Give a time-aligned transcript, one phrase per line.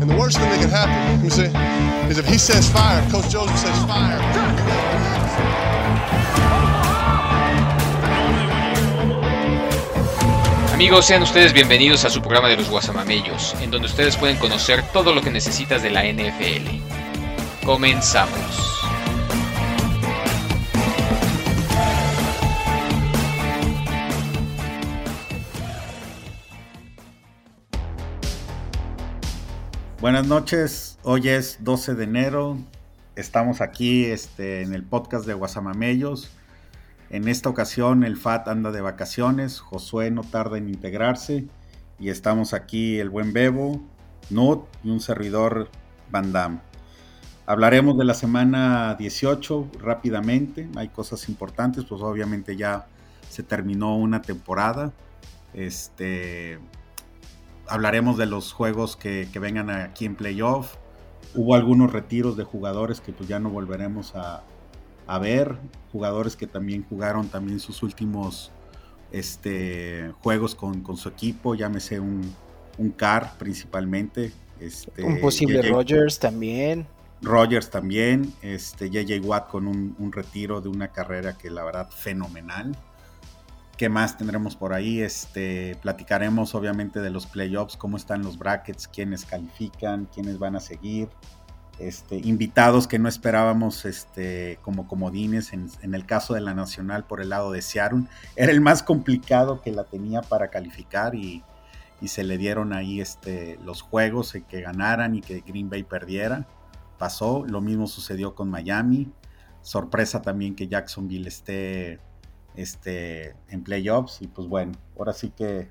[0.00, 1.44] And the worst thing that could happen, me see,
[2.10, 4.18] is if he says fire, Coach Joseph says fire.
[10.72, 14.82] Amigos, sean ustedes bienvenidos a su programa de los Guasamamellos, en donde ustedes pueden conocer
[14.94, 17.66] todo lo que necesitas de la NFL.
[17.66, 18.69] Comenzamos.
[30.00, 32.56] Buenas noches, hoy es 12 de enero,
[33.16, 36.30] estamos aquí este, en el podcast de Guasamamellos.
[37.10, 41.44] En esta ocasión el FAT anda de vacaciones, Josué no tarda en integrarse
[41.98, 43.78] y estamos aquí el buen Bebo,
[44.30, 45.68] Nut y un servidor
[46.10, 46.62] Van.
[47.44, 52.86] Hablaremos de la semana 18 rápidamente, hay cosas importantes, pues obviamente ya
[53.28, 54.94] se terminó una temporada.
[55.52, 56.58] Este,
[57.70, 60.74] hablaremos de los juegos que, vengan aquí en playoff.
[61.34, 64.42] Hubo algunos retiros de jugadores que pues ya no volveremos a,
[65.20, 65.56] ver.
[65.92, 68.52] Jugadores que también jugaron también sus últimos
[69.10, 71.54] este, juegos con, su equipo.
[71.54, 72.34] Llámese un,
[72.78, 74.32] un Car principalmente.
[74.60, 76.86] Este, un posible Rogers también.
[77.22, 78.32] Rogers también.
[78.42, 82.76] Este, JJ Watt con un, un retiro de una carrera que la verdad fenomenal.
[83.80, 85.00] ¿Qué más tendremos por ahí?
[85.00, 90.60] Este, platicaremos obviamente de los playoffs, cómo están los brackets, quiénes califican, quiénes van a
[90.60, 91.08] seguir.
[91.78, 97.22] Este, invitados que no esperábamos este, como comodines en, el caso de la Nacional por
[97.22, 98.02] el lado de Seattle.
[98.36, 101.42] Era el más complicado que la tenía para calificar y,
[102.04, 106.46] se le dieron ahí este, los juegos, que ganaran y que Green Bay perdiera.
[106.98, 109.10] Pasó, lo mismo sucedió con Miami.
[109.62, 111.98] Sorpresa también que Jacksonville esté
[112.56, 114.22] este, en playoffs.
[114.22, 115.68] Y pues bueno, ahora sí que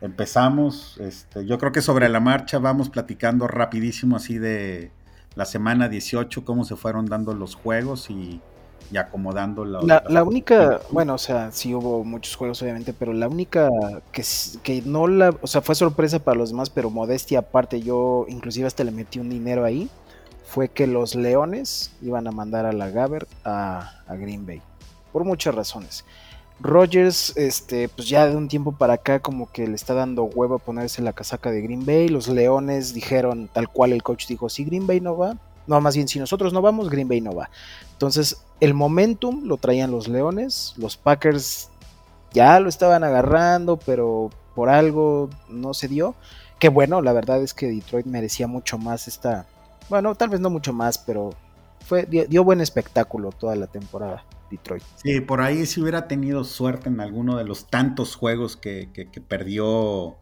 [0.00, 0.98] empezamos.
[0.98, 4.90] Este, yo creo que sobre la marcha vamos platicando rapidísimo así de
[5.34, 8.40] la semana 18, cómo se fueron dando los juegos y,
[8.98, 13.68] acomodando la, la, única, bueno, o sea, sí hubo muchos juegos obviamente, pero la única
[14.12, 14.24] que,
[14.62, 18.66] que no la, o sea, fue sorpresa para los demás, pero modestia aparte, yo inclusive
[18.66, 19.90] hasta le metí un dinero ahí,
[20.46, 24.62] fue que los Leones iban a mandar a la Gaber a, a Green Bay
[25.12, 26.04] por muchas razones.
[26.60, 30.56] Rogers, este, pues ya de un tiempo para acá como que le está dando huevo
[30.56, 32.08] a ponerse la casaca de Green Bay.
[32.08, 35.36] Los Leones dijeron, tal cual el coach dijo, si Green Bay no va,
[35.68, 37.50] no, más bien si nosotros no vamos, Green Bay no va.
[37.92, 41.68] Entonces, el momentum lo traían los Leones, los Packers
[42.32, 46.14] ya lo estaban agarrando, pero por algo no se dio.
[46.58, 49.46] Que bueno, la verdad es que Detroit merecía mucho más esta,
[49.88, 51.30] bueno, tal vez no mucho más, pero
[51.86, 54.24] fue, dio buen espectáculo toda la temporada.
[54.50, 54.82] Detroit.
[55.02, 58.88] Sí, por ahí si hubiera tenido suerte en alguno de los tantos juegos que,
[59.26, 60.16] perdió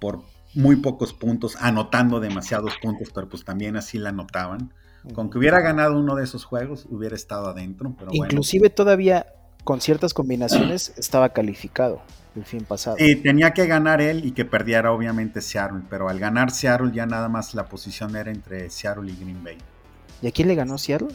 [0.00, 0.22] por
[0.54, 4.72] muy pocos puntos, anotando demasiados puntos, pero pues también así la anotaban.
[5.14, 7.94] Con que hubiera ganado uno de esos juegos, hubiera estado adentro.
[7.96, 9.26] Pero Inclusive todavía
[9.62, 12.00] con ciertas combinaciones estaba calificado
[12.36, 12.96] el fin pasado.
[12.98, 17.06] Sí, tenía que ganar él y que perdiera obviamente Seattle, pero al ganar Seattle ya
[17.06, 19.58] nada más la posición era entre Seattle y Green Bay.
[20.22, 21.08] ¿Y a quién le ganó Seattle?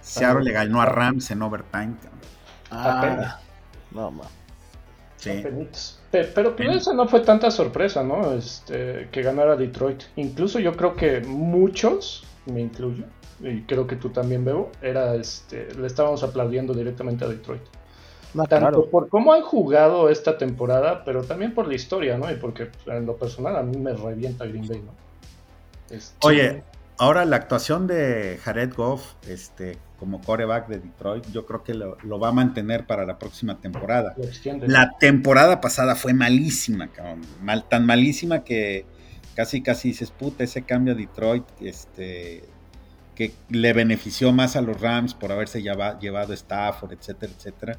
[0.00, 1.94] Seattle le ganó a Rams en overtime.
[2.70, 3.40] Ah,
[3.90, 4.24] no, ma.
[5.16, 5.44] Sí.
[6.10, 8.32] Pero, pero eso no fue tanta sorpresa, ¿no?
[8.32, 10.02] Este, que ganara Detroit.
[10.16, 13.04] Incluso yo creo que muchos, me incluyo,
[13.40, 17.62] y creo que tú también, Bebo, era este, le estábamos aplaudiendo directamente a Detroit.
[18.48, 22.30] Tanto por cómo han jugado esta temporada, pero también por la historia, ¿no?
[22.30, 24.92] Y porque en lo personal a mí me revienta Green Bay, ¿no?
[25.94, 26.62] Este, Oye,
[26.98, 32.18] ahora la actuación de Jared Goff, este, como coreback de Detroit, yo creo que lo,
[32.18, 34.16] va a mantener para la próxima temporada.
[34.62, 37.20] La temporada pasada fue malísima, cabrón.
[37.42, 38.86] Mal, tan malísima que
[39.36, 42.44] casi casi dices, puta, ese cambio a Detroit, este,
[43.14, 47.78] que le benefició más a los Rams por haberse llevado, llevado Stafford, etcétera, etcétera.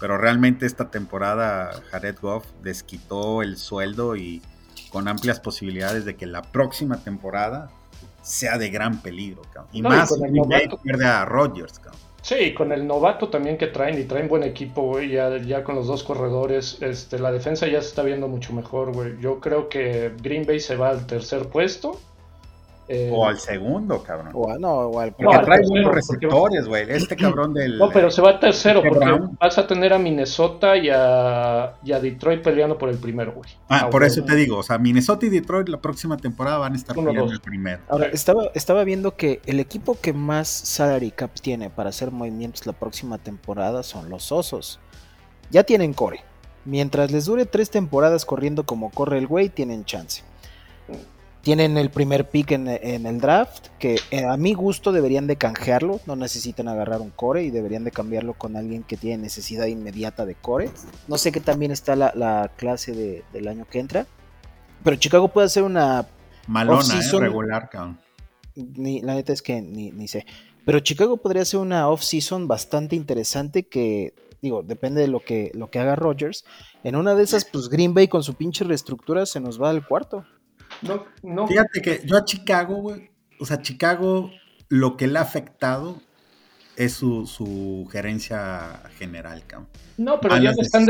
[0.00, 4.42] Pero realmente esta temporada Jared Goff desquitó el sueldo y
[4.90, 7.70] con amplias posibilidades de que la próxima temporada
[8.22, 11.80] sea de gran peligro, Y más con el novato, pierde a Rodgers,
[12.22, 15.74] Sí, con el novato también que traen, y traen buen equipo, güey, ya, ya con
[15.74, 19.18] los dos corredores, este, la defensa ya se está viendo mucho mejor, güey.
[19.20, 21.98] Yo creo que Green Bay se va al tercer puesto
[22.92, 24.32] eh, o al segundo, cabrón.
[24.34, 26.86] O, no, o al Porque trae buenos receptores, güey.
[26.88, 27.78] Este cabrón del.
[27.78, 29.06] No, pero se va al tercero, porque
[29.38, 33.48] vas a tener a Minnesota y a, Detroit peleando por el primero, güey.
[33.68, 36.76] Ah, por eso te digo, o sea, Minnesota y Detroit la próxima temporada van a
[36.76, 37.80] estar peleando el primero.
[37.88, 42.66] Ahora, estaba, estaba viendo que el equipo que más salary cap tiene para hacer movimientos
[42.66, 44.80] la próxima temporada son los Osos.
[45.52, 46.24] Ya tienen core.
[46.64, 50.24] Mientras les dure tres temporadas corriendo como corre el güey, tienen chance.
[51.42, 56.00] Tienen el primer pick en, el draft, que eh, a mi gusto deberían de canjearlo,
[56.06, 60.26] no necesitan agarrar un core y deberían de cambiarlo con alguien que tiene necesidad inmediata
[60.26, 60.70] de core.
[61.08, 64.06] No sé qué también está la, clase del año que entra,
[64.84, 66.06] pero Chicago puede hacer una...
[66.46, 67.70] Malona, eh, regular.
[68.54, 70.26] Ni, la neta es que ni, ni sé.
[70.64, 75.70] Pero Chicago podría ser una off-season bastante interesante que, digo, depende de lo que, lo
[75.70, 76.44] que haga Rogers.
[76.82, 79.86] En una de esas, pues Green Bay con su pinche reestructura se nos va al
[79.86, 80.24] cuarto.
[80.82, 81.46] No, no.
[81.46, 84.30] Fíjate que yo a Chicago, güey, o sea, Chicago
[84.68, 86.00] lo que le ha afectado
[86.76, 89.68] es su, su gerencia general, cabrón.
[89.98, 90.86] No, pero ya lo están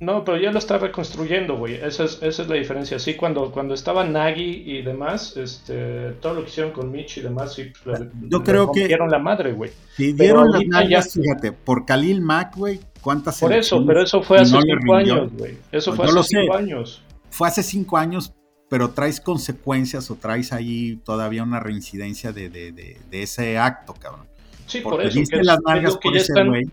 [0.00, 1.74] no, pero ya lo está reconstruyendo, güey.
[1.74, 2.98] Esa es, esa es la diferencia.
[2.98, 7.20] Sí, cuando, cuando estaba Nagy y demás, este, todo lo que hicieron con Mitch y
[7.20, 9.70] demás, sí, pues, yo creo que dieron la madre, güey.
[9.94, 14.38] Sí, dieron las nalgas, fíjate, por Khalil Mack, güey, cuántas Por eso, pero eso fue
[14.38, 15.58] hace cinco años, güey.
[15.70, 17.02] Eso pues fue hace cinco años.
[17.28, 18.32] Fue hace cinco años,
[18.70, 23.92] pero traes consecuencias o traes ahí todavía una reincidencia de, de, de, de ese acto,
[23.92, 24.26] cabrón.
[24.66, 25.20] Sí, por eso.
[25.28, 25.58] Que las
[25.96, 26.64] por ese güey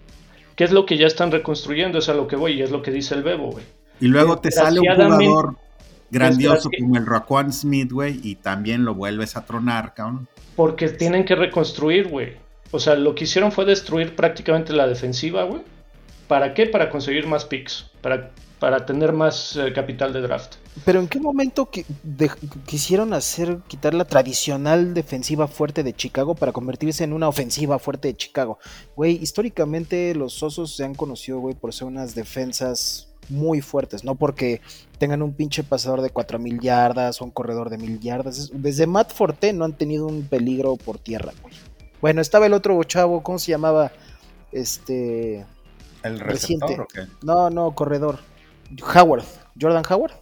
[0.57, 1.99] ¿Qué es lo que ya están reconstruyendo?
[1.99, 3.63] Es a lo que voy y es lo que dice el Bebo, güey.
[3.99, 5.55] Y luego te sale un jugador
[6.09, 10.27] grandioso como el Raquan Smith, güey, y también lo vuelves a tronar, cabrón.
[10.55, 12.33] Porque tienen que reconstruir, güey.
[12.71, 15.61] O sea, lo que hicieron fue destruir prácticamente la defensiva, güey.
[16.27, 16.65] ¿Para qué?
[16.65, 17.91] Para conseguir más picks.
[18.01, 20.55] Para para tener más eh, capital de draft.
[20.85, 21.69] Pero ¿en qué momento
[22.65, 28.09] quisieron hacer quitar la tradicional defensiva fuerte de Chicago para convertirse en una ofensiva fuerte
[28.09, 28.59] de Chicago?
[28.95, 34.15] Güey, históricamente los Osos se han conocido, güey, por ser unas defensas muy fuertes, no
[34.15, 34.61] porque
[34.99, 38.51] tengan un pinche pasador de 4000 yardas o un corredor de 1000 yardas.
[38.53, 41.53] Desde Matt Forte no han tenido un peligro por tierra, güey.
[42.01, 43.91] Bueno, estaba el otro chavo, ¿cómo se llamaba?
[44.51, 45.45] Este.
[46.03, 46.77] ¿El reciente.
[47.23, 48.19] No, no, corredor.
[48.95, 49.23] Howard,
[49.59, 50.13] Jordan Howard.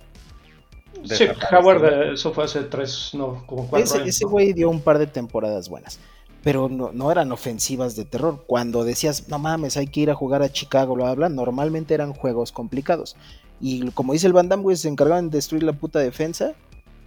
[1.04, 4.10] Sí, Howard, eh, eso fue hace tres, no, como cuatro ese, años.
[4.10, 6.00] Ese güey dio un par de temporadas buenas,
[6.44, 8.44] pero no, no, eran ofensivas de terror.
[8.48, 12.14] Cuando decías, no mames, hay que ir a jugar a Chicago, lo hablan, normalmente eran
[12.14, 13.16] juegos complicados.
[13.62, 16.54] Y como dice el Van Damme, güey, se encargaban de destruir la puta defensa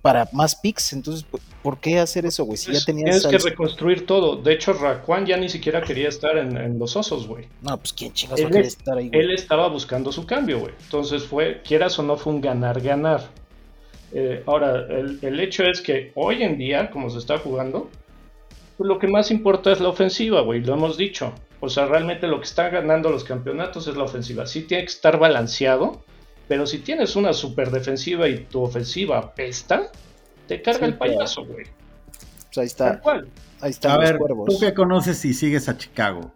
[0.03, 0.93] para más picks.
[0.93, 1.25] Entonces,
[1.63, 2.57] ¿por qué hacer eso, güey?
[2.57, 3.23] Si ya tenías.
[3.23, 4.37] Tienes que reconstruir todo.
[4.37, 7.47] De hecho, Raquan ya ni siquiera quería estar en, los osos, güey.
[7.63, 10.73] No, pues quién chingados va a estar ahí, Él estaba buscando su cambio, güey.
[10.83, 13.29] Entonces fue, quieras o no, fue un ganar-ganar.
[14.13, 17.91] Eh, ahora, el, hecho es que hoy en día, como se está jugando,
[18.77, 20.63] pues lo que más importa es la ofensiva, güey.
[20.63, 21.33] Lo hemos dicho.
[21.61, 24.47] O sea, realmente lo que está ganando los campeonatos es la ofensiva.
[24.47, 26.05] Sí tiene que estar balanceado
[26.49, 29.91] pero si tienes una super defensiva y tu ofensiva pesta,
[30.47, 31.67] te carga el payaso, güey.
[32.47, 33.01] Pues ahí está.
[33.61, 33.95] Ahí está.
[33.95, 36.33] A ver, tú que conoces y sigues a Chicago,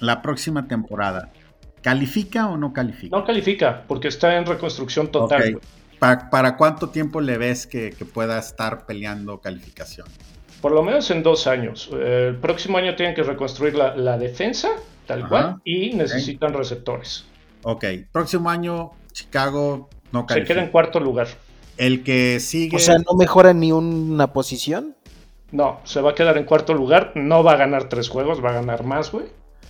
[0.00, 1.30] la próxima temporada,
[1.82, 3.16] ¿califica o no califica?
[3.16, 5.60] No califica, porque está en reconstrucción total.
[5.98, 10.06] ¿Para, cuánto tiempo le ves que, pueda estar peleando calificación?
[10.62, 11.90] Por lo menos en dos años.
[11.92, 14.70] El próximo año tienen que reconstruir la, defensa,
[15.06, 17.26] tal cual, y necesitan receptores.
[17.62, 21.28] Ok, próximo año Chicago no Se queda en cuarto lugar.
[21.76, 22.76] El que sigue.
[22.76, 24.96] O sea, no mejora ni una posición.
[25.52, 27.12] No, se va a quedar en cuarto lugar.
[27.14, 29.26] No va a ganar tres juegos, va a ganar más, güey.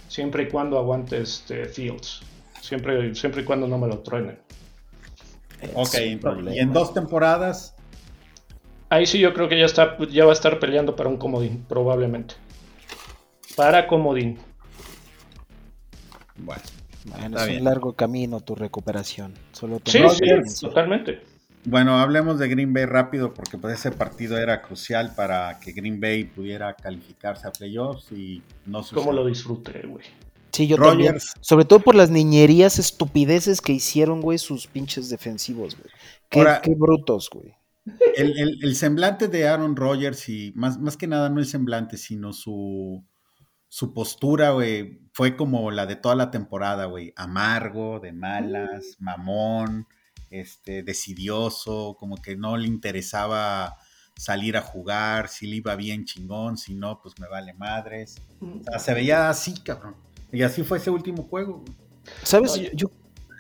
[0.08, 2.22] Siempre y cuando aguante este Fields.
[2.60, 4.38] Siempre, siempre y cuando no me lo truenen.
[5.74, 7.74] Ok, y en dos temporadas.
[8.88, 11.64] Ahí sí yo creo que ya está, ya va a estar peleando para un comodín,
[11.68, 12.34] probablemente.
[13.56, 14.38] Para comodín.
[16.36, 16.62] Bueno.
[17.18, 19.34] Bueno, es un largo camino tu recuperación.
[19.52, 21.20] Solo sí, sí, totalmente.
[21.64, 26.00] Bueno, hablemos de Green Bay rápido porque pues ese partido era crucial para que Green
[26.00, 29.02] Bay pudiera calificarse a playoffs y no sucedió.
[29.02, 30.04] ¿Cómo lo disfruté, güey?
[30.52, 31.18] Sí, yo también.
[31.40, 35.90] Sobre todo por las niñerías, estupideces que hicieron, güey, sus pinches defensivos, güey.
[36.28, 37.54] Qué, qué brutos, güey.
[38.16, 42.32] El, el, semblante de Aaron Rodgers y más, más que nada no el semblante, sino
[42.32, 43.02] su,
[43.70, 47.14] su postura, güey, fue como la de toda la temporada, güey.
[47.16, 49.04] Amargo, de malas, mm.
[49.04, 49.86] mamón,
[50.28, 53.78] este, decidioso, como que no le interesaba
[54.16, 58.20] salir a jugar, si le iba bien chingón, si no, pues me vale madres.
[58.40, 59.94] O sea, se veía así, cabrón.
[60.32, 61.64] Y así fue ese último juego.
[62.24, 62.54] ¿Sabes?
[62.74, 62.90] Yo,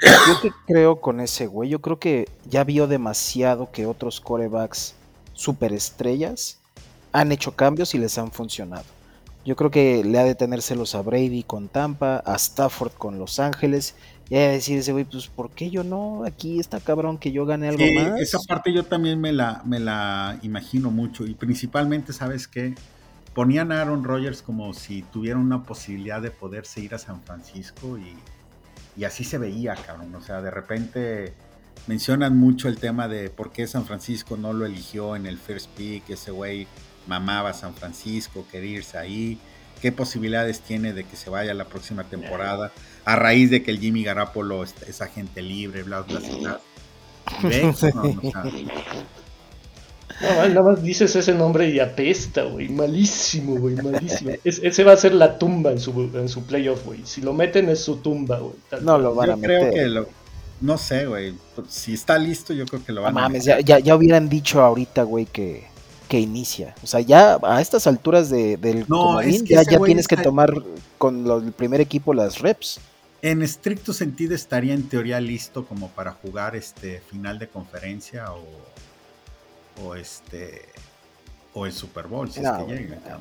[0.00, 4.94] yo que creo con ese güey, yo creo que ya vio demasiado que otros corebacks
[5.32, 6.60] superestrellas
[7.10, 8.99] han hecho cambios y les han funcionado.
[9.44, 13.18] Yo creo que le ha de tener celos a Brady con Tampa, a Stafford con
[13.18, 13.94] Los Ángeles,
[14.28, 16.24] y a decir ese güey, pues ¿por qué yo no?
[16.24, 18.20] Aquí está cabrón que yo gane algo más.
[18.20, 22.74] Esa parte yo también me la, me la imagino mucho, y principalmente, ¿sabes qué?
[23.34, 27.96] Ponían a Aaron Rodgers como si tuviera una posibilidad de poderse ir a San Francisco
[27.96, 28.16] y,
[29.00, 30.14] y así se veía, cabrón.
[30.16, 31.32] O sea, de repente
[31.86, 35.70] mencionan mucho el tema de por qué San Francisco no lo eligió en el first
[35.76, 36.66] pick, ese güey
[37.06, 39.38] mamaba San Francisco, quería irse ahí,
[39.80, 42.72] qué posibilidades tiene de que se vaya la próxima temporada,
[43.04, 46.60] a raíz de que el Jimmy Garapolo es, agente libre, bla, bla, bla.
[50.20, 52.68] No, nada más dices ese nombre y apesta, güey.
[52.68, 54.32] Malísimo, güey, malísimo.
[54.44, 57.00] ese va a ser la tumba en su, en su playoff, güey.
[57.04, 58.52] Si lo meten es su tumba, güey.
[58.82, 59.72] No lo van a meter.
[59.72, 60.06] que lo,
[60.60, 61.34] no sé, güey.
[61.68, 65.04] Si está listo, yo creo que lo van a mames, ya, ya, hubieran dicho ahorita,
[65.04, 65.66] güey, que,
[66.10, 66.74] que inicia.
[66.82, 70.52] O sea, ya a estas alturas de, del no, ya, ya tienes que tomar
[70.98, 72.80] con el primer equipo las reps.
[73.22, 78.42] En estricto sentido estaría en teoría listo como para jugar este final de conferencia o
[79.84, 80.62] o este
[81.54, 82.28] o el Super Bowl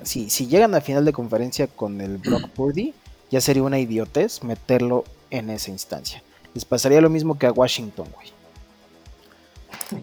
[0.02, 2.96] si si llegan a final de conferencia con el Brock Purdy,
[3.30, 6.24] ya sería una idiotez meterlo en esa instancia.
[6.56, 8.30] Les pasaría lo mismo que a Washington, güey.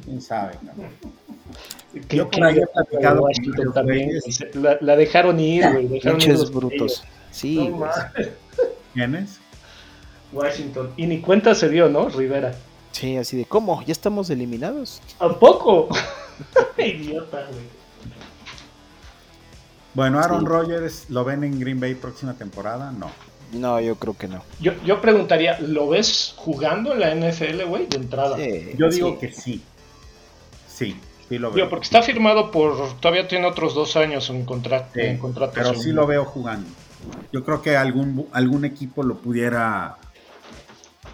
[0.04, 0.54] ¿Quién sabe?
[2.10, 4.10] Yo por ahí platicado Washington también.
[4.80, 5.88] La, dejaron ir, güey.
[5.88, 6.20] Dejaron
[6.52, 7.04] brutos.
[7.30, 7.72] Sí.
[8.94, 9.38] ¿Quién es?
[10.32, 10.92] Washington.
[10.96, 12.08] Y ni cuenta se dio, ¿no?
[12.08, 12.54] Rivera.
[12.92, 13.82] Sí, así de, ¿cómo?
[13.84, 15.02] ¿Ya estamos eliminados?
[15.18, 15.88] ¿A poco?
[16.78, 17.76] Idiota, güey.
[19.94, 22.92] Bueno, Aaron Rodgers, ¿lo ven en Green Bay próxima temporada?
[22.92, 23.10] No.
[23.52, 24.42] No, yo creo que no.
[24.60, 28.36] Yo, yo preguntaría, ¿lo ves jugando en la NFL, güey, de entrada?
[28.76, 29.62] yo digo que sí.
[30.68, 30.96] Sí,
[31.28, 31.68] sí lo veo.
[31.68, 32.98] porque está firmado por.
[33.00, 34.90] Todavía tiene otros dos años en, contrato.
[35.54, 36.68] Pero sí lo veo jugando.
[37.32, 39.96] Yo creo que algún, algún equipo lo pudiera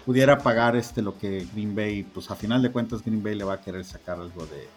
[0.05, 3.43] pudiera pagar este lo que Green Bay, pues a final de cuentas Green Bay le
[3.43, 4.67] va a querer sacar algo de,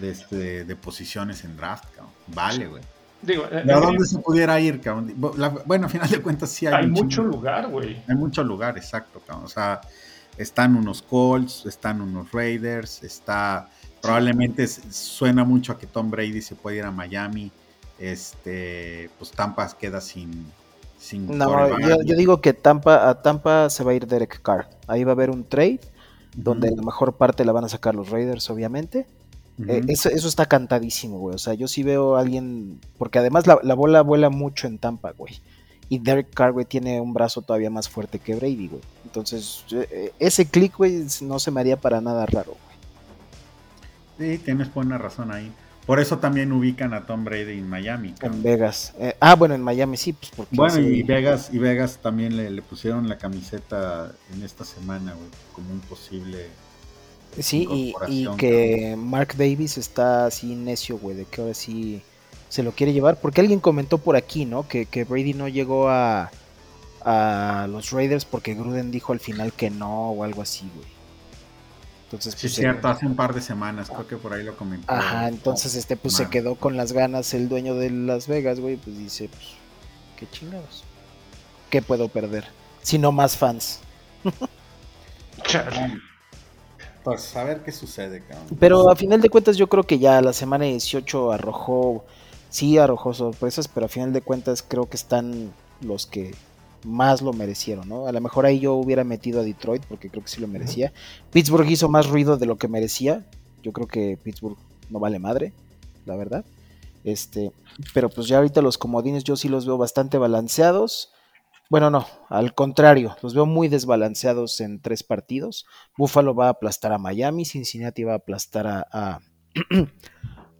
[0.00, 2.12] de, este, de posiciones en draft, cabrón.
[2.26, 2.82] Vale, güey.
[3.22, 5.14] Digo, ¿De dónde se pudiera ir, cabrón?
[5.64, 8.02] bueno, a final de cuentas sí hay, hay mucho lugar, güey.
[8.06, 9.46] Hay mucho lugar, exacto, cabrón.
[9.46, 9.80] O sea,
[10.36, 16.54] están unos Colts, están unos Raiders, está probablemente suena mucho a que Tom Brady se
[16.54, 17.50] puede ir a Miami.
[17.98, 20.46] Este, pues Tampa queda sin
[20.98, 24.68] sin No, yo, digo que Tampa a Tampa se va a ir Derek Carr.
[24.86, 25.80] Ahí va a haber un trade
[26.34, 29.06] donde la mejor parte la van a sacar los Raiders, obviamente.
[29.66, 31.34] Eh, eso, está cantadísimo, güey.
[31.34, 32.78] O sea, yo sí veo a alguien.
[32.98, 35.40] Porque además la, bola vuela mucho en Tampa, güey.
[35.88, 38.82] Y Derek Carr, güey, tiene un brazo todavía más fuerte que Brady, güey.
[39.04, 42.56] Entonces, eh, ese click, güey, no se me haría para nada raro.
[44.18, 45.52] Sí, tienes buena razón ahí.
[45.86, 48.14] Por eso también ubican a Tom Brady en Miami.
[48.20, 48.92] En Vegas.
[48.98, 50.12] Eh, ah, bueno, en Miami sí.
[50.12, 54.64] Pues porque bueno, y Vegas y Vegas también le, le, pusieron la camiseta en esta
[54.64, 56.48] semana, güey, como un posible
[57.38, 62.02] Sí, y, que Mark Davis está así necio, güey, de que ahora sí
[62.48, 63.20] se lo quiere llevar.
[63.20, 64.66] Porque alguien comentó por aquí, ¿no?
[64.66, 66.30] Que, Brady no llegó a,
[67.04, 70.95] a los Raiders porque Gruden dijo al final que no o algo así, güey.
[72.06, 74.92] Entonces, sí, pues, cierto, hace un par de semanas, creo que por ahí lo comentó.
[74.92, 78.76] Ajá, entonces este pues se quedó con las ganas el dueño de Las Vegas, güey,
[78.76, 79.42] pues dice, pues,
[80.16, 80.84] qué chingados.
[81.68, 82.44] ¿Qué puedo perder?
[82.80, 83.80] Si no más fans.
[87.04, 88.56] Pues a ver qué sucede, cabrón.
[88.58, 92.04] Pero a final de cuentas yo creo que ya la semana 18 arrojó,
[92.50, 96.34] sí arrojó sorpresas, pero a final de cuentas creo que están los que
[96.86, 98.06] más lo merecieron, ¿no?
[98.06, 100.92] A lo mejor ahí yo hubiera metido a Detroit porque creo que sí lo merecía.
[101.30, 103.26] Pittsburgh hizo más ruido de lo que merecía.
[103.62, 104.56] Yo creo que Pittsburgh
[104.90, 105.52] no vale madre,
[106.04, 106.44] la verdad.
[107.04, 107.52] Este,
[107.94, 111.12] pero pues ya ahorita los comodines yo sí los veo bastante balanceados.
[111.68, 115.66] Bueno, no, al contrario, los veo muy desbalanceados en tres partidos.
[115.96, 119.20] Buffalo va a aplastar a Miami, Cincinnati va a aplastar a,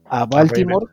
[0.09, 0.87] a, Baltimore.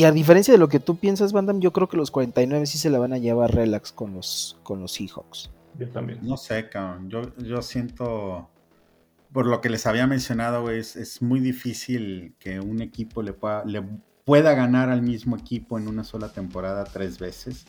[0.00, 2.78] Y a diferencia de lo que tú piensas, Bandam, yo creo que los 49 sí
[2.78, 5.50] se la van a llevar relax con los, con los Seahawks.
[5.78, 6.20] Yo también.
[6.22, 7.10] No sé, cabrón.
[7.10, 8.48] Yo, yo siento,
[9.30, 13.62] por lo que les había mencionado, es, es muy difícil que un equipo le pueda,
[13.66, 13.82] le
[14.24, 17.66] pueda ganar al mismo equipo en una sola temporada tres veces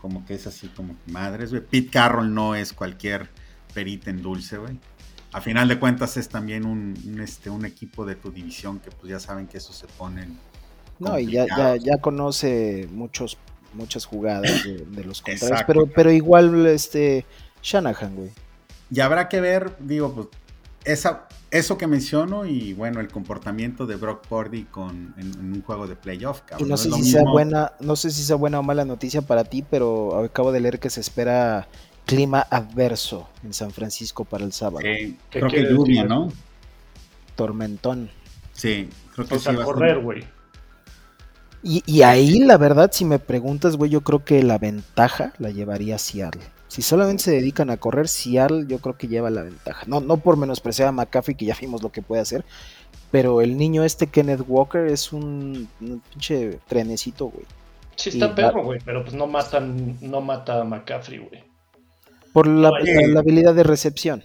[0.00, 1.62] como que es así como madres, güey.
[1.62, 3.28] Pete Carroll no es cualquier
[3.72, 4.76] perita en dulce, güey.
[5.30, 9.10] A final de cuentas es también un, este, un equipo de tu división que pues
[9.10, 10.36] ya saben que eso se ponen.
[11.02, 13.38] No, y ya, ya, ya conoce muchos,
[13.74, 17.24] muchas jugadas de, los contrarios, pero, pero igual este
[17.62, 18.30] Shanahan, güey.
[18.90, 20.28] Y habrá que ver, digo, pues
[20.84, 25.86] esa, eso que menciono y bueno, el comportamiento de Brock Purdy con, en, un juego
[25.86, 26.42] de playoff.
[26.58, 29.44] Y no sé, si sea buena, no sé si sea buena o mala noticia para
[29.44, 31.68] ti, pero acabo de leer que se espera
[32.06, 34.80] clima adverso en San Francisco para el sábado.
[35.30, 36.32] creo que lluvia, ¿no?
[37.36, 38.10] Tormentón.
[38.52, 39.48] Sí, creo que sí.
[39.48, 40.24] a correr, güey.
[41.62, 45.50] Y, y, ahí, la verdad, si me preguntas, güey, yo creo que la ventaja la
[45.50, 46.42] llevaría Seattle.
[46.68, 49.84] Si solamente se dedican a correr, Seattle yo creo que lleva la ventaja.
[49.86, 52.44] No, no por menospreciar a McCaffrey, que ya vimos lo que puede hacer,
[53.10, 57.44] pero el niño este Kenneth Walker es un, un pinche trenecito, güey.
[57.94, 61.44] Sí está Y perro, güey, pero pues no matan, no mata a McCaffrey, güey.
[62.32, 62.94] Por la, Oye.
[63.06, 64.24] la- la habilidad de recepción.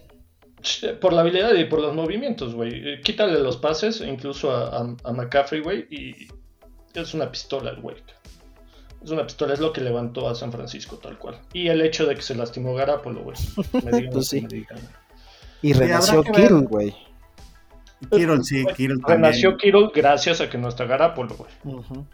[1.02, 2.72] Por la habilidad y por los movimientos, güey.
[2.94, 6.28] Eh, Quítale los pases, incluso a, a- a McCaffrey, güey, y
[6.94, 7.98] es una pistola el güey.
[9.04, 11.40] Es una pistola, es lo que levantó a San Francisco, tal cual.
[11.54, 13.38] Y el hecho de que se lastimó Garapolo, güey.
[13.84, 14.42] Me digan Pues lo que sí.
[14.42, 14.80] me digan.
[15.62, 16.24] Y renació.
[16.24, 16.96] Kittle, güey.
[18.12, 19.24] Kittle, sí, Kittle también.
[19.24, 21.52] Renació Kittle gracias a que no está Garapolo, güey.
[21.64, 22.06] Ujú.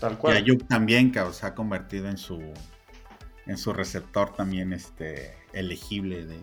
[0.00, 0.36] Tal Y cual.
[0.36, 2.40] Ayuk también, que se ha convertido en su
[3.46, 6.38] en su receptor también este elegible de,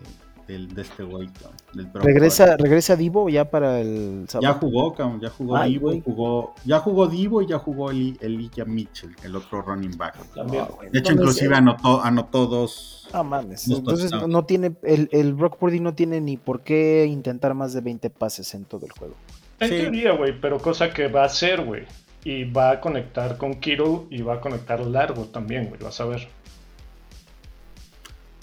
[0.50, 1.28] del- de este güey,
[1.74, 4.54] del Regresa, regresa Divo ya para el Ya sábado.
[4.60, 8.64] jugó, cabrón, ya jugó Ay, Divo, jugó, ya jugó Divo y ya jugó Eli- Elijah
[8.64, 10.16] Mitchell, el otro running back.
[10.34, 10.64] También.
[10.68, 10.74] Ah.
[10.90, 13.08] De hecho, inclusive anotó, anotó dos.
[13.12, 13.68] Ah, mames.
[13.68, 17.72] Dos Entonces no, tiene, el, el Brock Purdy no tiene ni por qué intentar más
[17.72, 19.14] de 20 pases en todo el juego.
[19.58, 19.76] En Sí.
[19.76, 21.84] teoría, güey, pero cosa que va a hacer, güey.
[22.24, 25.80] Y va a conectar con Kittle y va a conectar largo también, güey.
[25.82, 26.28] Vas a ver.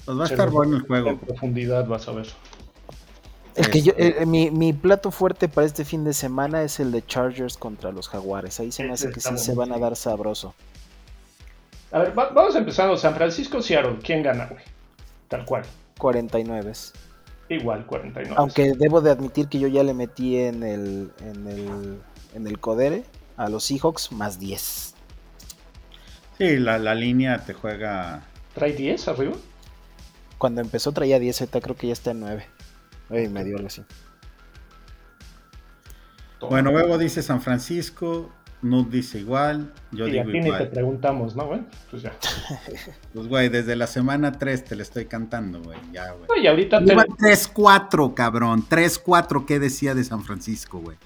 [0.08, 0.54] Pues va a estar no.
[0.54, 1.10] bueno el juego.
[1.10, 2.28] En profundidad vas a ver.
[3.56, 6.80] El que yo, Este- eh, mi, mi plato fuerte para este fin de semana es
[6.80, 8.60] el de Chargers contra los Jaguares.
[8.62, 10.56] Ahí se me hace que sí se van a dar sabroso.
[11.92, 12.96] A ver, va- vamos empezando.
[12.98, 13.98] San Francisco, Seattle.
[14.02, 14.64] ¿Quién gana, güey?
[15.28, 15.64] Tal cual.
[15.98, 16.72] 49.
[17.50, 18.36] Igual, 49.
[18.38, 21.98] Aunque debo de admitir que yo ya le metí en el, en el,
[22.34, 23.04] en el Codere
[23.36, 24.94] a los Seahawks más 10.
[26.38, 28.24] Sí, la, la línea te juega.
[28.54, 29.36] ¿Trae 10 arriba?
[30.38, 32.46] Cuando empezó traía 10, ahorita creo que ya está en 9.
[33.10, 33.84] 9 y medio, algo así.
[36.42, 40.48] Bueno, Bebo dice San Francisco, Nud dice igual, yo y a digo ti ni te
[40.50, 40.70] igual.
[40.70, 41.62] preguntamos, ¿no, güey?
[41.90, 42.14] Pues ya.
[43.14, 46.44] Pues güey, desde la semana 3 te le estoy cantando, güey, ya, güey.
[46.44, 46.94] Y ahorita te...
[46.94, 48.64] Iba 3-4, cabrón.
[48.70, 50.98] 3-4, ¿qué decía de San Francisco, güey?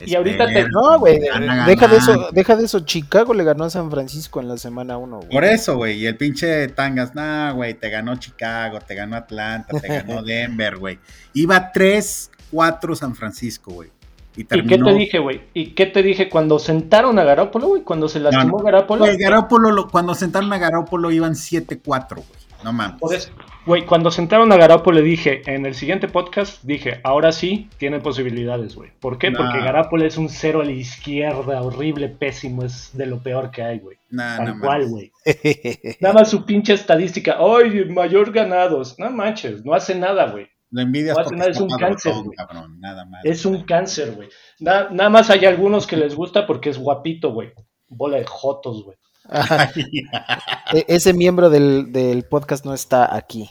[0.00, 1.18] Y ahorita te- No, güey,
[1.66, 2.80] deja de eso, deja de eso.
[2.80, 5.28] Chicago le ganó a San Francisco en la semana 1, güey.
[5.30, 5.98] Por eso, güey.
[5.98, 10.76] Y el pinche Tangas, nah, güey, te ganó Chicago, te ganó Atlanta, te ganó Denver,
[10.76, 10.98] güey.
[11.32, 13.90] Iba 3-4 San Francisco, güey.
[14.36, 14.86] Y ¿Y qué terminó.
[14.88, 15.40] te dije, güey?
[15.54, 17.82] ¿Y qué te dije cuando sentaron a Garópolo, güey?
[17.82, 18.64] Cuando se lastimó no.
[18.64, 19.04] Garópolo.
[19.06, 22.26] Güey, Garópolo, lo- cuando sentaron a Garópolo iban 7-4, güey.
[22.62, 23.00] No mames.
[23.00, 23.30] Por eso,
[23.66, 28.00] güey, cuando sentaron a Garápolo le dije, en el siguiente podcast, dije, ahora sí, tiene
[28.00, 28.90] posibilidades, güey.
[29.00, 29.30] ¿Por qué?
[29.30, 29.38] No.
[29.38, 33.62] Porque Garápolo es un cero a la izquierda, horrible, pésimo, es de lo peor que
[33.62, 33.98] hay, güey.
[34.10, 35.12] Nah, Tal cual, güey.
[36.00, 38.98] Nada más su pinche estadística, ¡ay, mayor ganados!
[38.98, 40.46] No manches, no hace nada, güey.
[40.70, 42.36] Lo envidias No, porque no, es un cáncer, güey.
[42.78, 43.24] Nada más.
[43.24, 44.28] Es un cáncer, güey.
[44.58, 47.52] Na- nada más hay algunos que les gusta porque es guapito, güey.
[47.88, 48.96] Bola de jotos, güey.
[50.72, 53.48] E- Ese miembro del, del podcast no está aquí.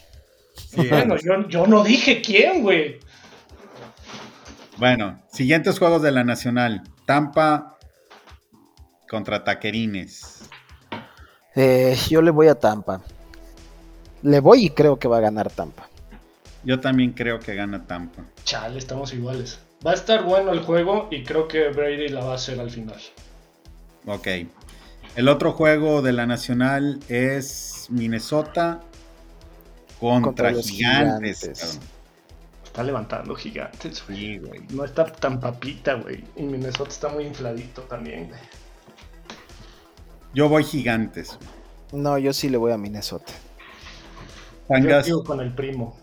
[0.55, 2.99] Sí, Bueno, yo, yo no dije quién, güey.
[4.77, 6.83] Bueno, siguientes juegos de la Nacional.
[7.05, 7.77] Tampa
[9.09, 10.49] contra Taquerines.
[11.55, 13.01] Eh, yo le voy a Tampa.
[14.23, 15.87] Le voy y creo que va a ganar Tampa.
[16.63, 18.23] Yo también creo que gana Tampa.
[18.43, 19.59] Chale, estamos iguales.
[19.85, 22.71] Va a estar bueno el juego y creo que Brady la va a hacer al
[22.71, 22.99] final.
[24.07, 24.27] Ok.
[25.15, 28.81] El otro juego de la Nacional es Minnesota
[29.99, 31.79] contra, Contra los Gigantes.
[32.63, 34.19] Está levantando gigantes, güey.
[34.19, 34.61] Sí, güey.
[34.73, 36.21] No está tan papita, güey.
[36.35, 38.39] Y Minnesota está muy infladito también, güey.
[40.33, 41.39] Yo voy Gigantes.
[41.93, 43.31] No, yo sí le voy a Minnesota.
[44.67, 45.97] Yo Tangas, sigo con el primo.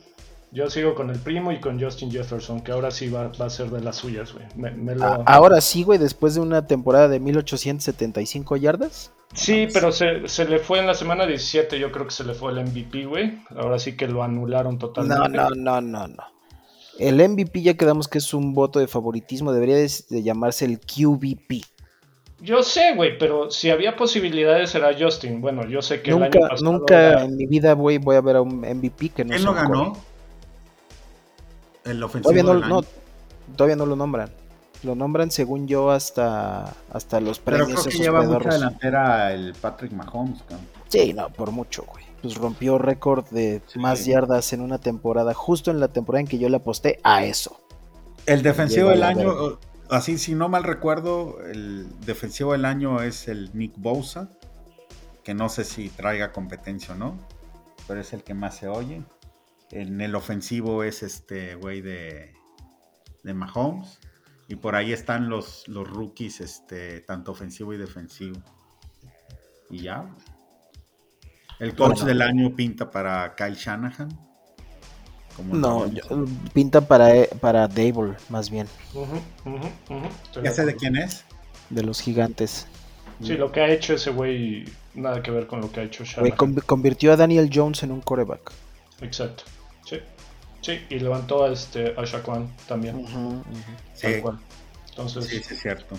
[0.52, 3.50] Yo sigo con el primo y con Justin Jefferson, que ahora sí va, va a
[3.50, 4.44] ser de las suyas, güey.
[4.54, 9.12] Me, me lo- A- ahora sí, güey, después de una temporada de 1875 yardas.
[9.34, 12.34] Sí, pero se, se le fue en la semana 17, yo creo que se le
[12.34, 13.38] fue el MVP, güey.
[13.56, 15.30] Ahora sí que lo anularon No, totalmente.
[15.30, 16.22] no, no, no, no.
[16.98, 20.78] El MVP ya quedamos que es un voto de favoritismo, debería de, de llamarse el
[20.80, 21.62] QVP.
[22.42, 25.40] Yo sé, güey, pero si había posibilidades era Justin.
[25.40, 28.16] Bueno, yo sé que el Nunca, año pasado nunca era- en mi vida voy, voy
[28.16, 29.92] a ver a un MVP que no ¿quién sea lo ganó?
[31.84, 32.86] El ofensivo Todavía no, del no, año.
[33.56, 34.30] todavía no lo nombran.
[34.82, 39.54] Lo nombran según yo hasta, hasta los Pero premios creo que lleva mucha delantera el
[39.54, 40.42] Patrick Mahomes.
[40.88, 42.04] Sí, no, por mucho, güey.
[42.20, 43.78] Pues rompió récord de Sí.
[43.78, 47.24] más yardas en una temporada, justo en la temporada en que yo le aposté a
[47.24, 47.60] eso.
[48.26, 49.58] El defensivo del año, verga.
[49.90, 54.28] así si no mal recuerdo, el defensivo del año es el Nick Bosa,
[55.24, 57.18] que no sé si traiga competencia o no,
[57.88, 59.02] pero es el que más se oye.
[59.72, 62.34] En el ofensivo es este güey de,
[63.22, 63.98] de Mahomes.
[64.46, 68.38] Y por ahí están los, los rookies, este, tanto ofensivo y defensivo.
[69.70, 70.06] Y ya.
[71.58, 74.10] El coach del año pinta para Kyle Shanahan.
[75.50, 75.90] no,
[76.52, 78.66] pinta para, eh, para Dable, más bien.
[80.42, 81.24] ¿Ya sé de quién es?
[81.70, 82.66] De los gigantes.
[83.22, 86.04] Sí, lo que ha hecho ese güey, nada que ver con lo que ha hecho
[86.04, 86.36] Shanahan.
[86.66, 88.52] convirtió a Daniel Jones en un coreback.
[89.00, 89.44] Exacto.
[90.62, 90.84] Sí.
[90.88, 93.06] Y levantó a, este, a Shaquan también.
[93.94, 94.22] Sí.
[94.90, 95.96] Entonces, sí, sí, es cierto.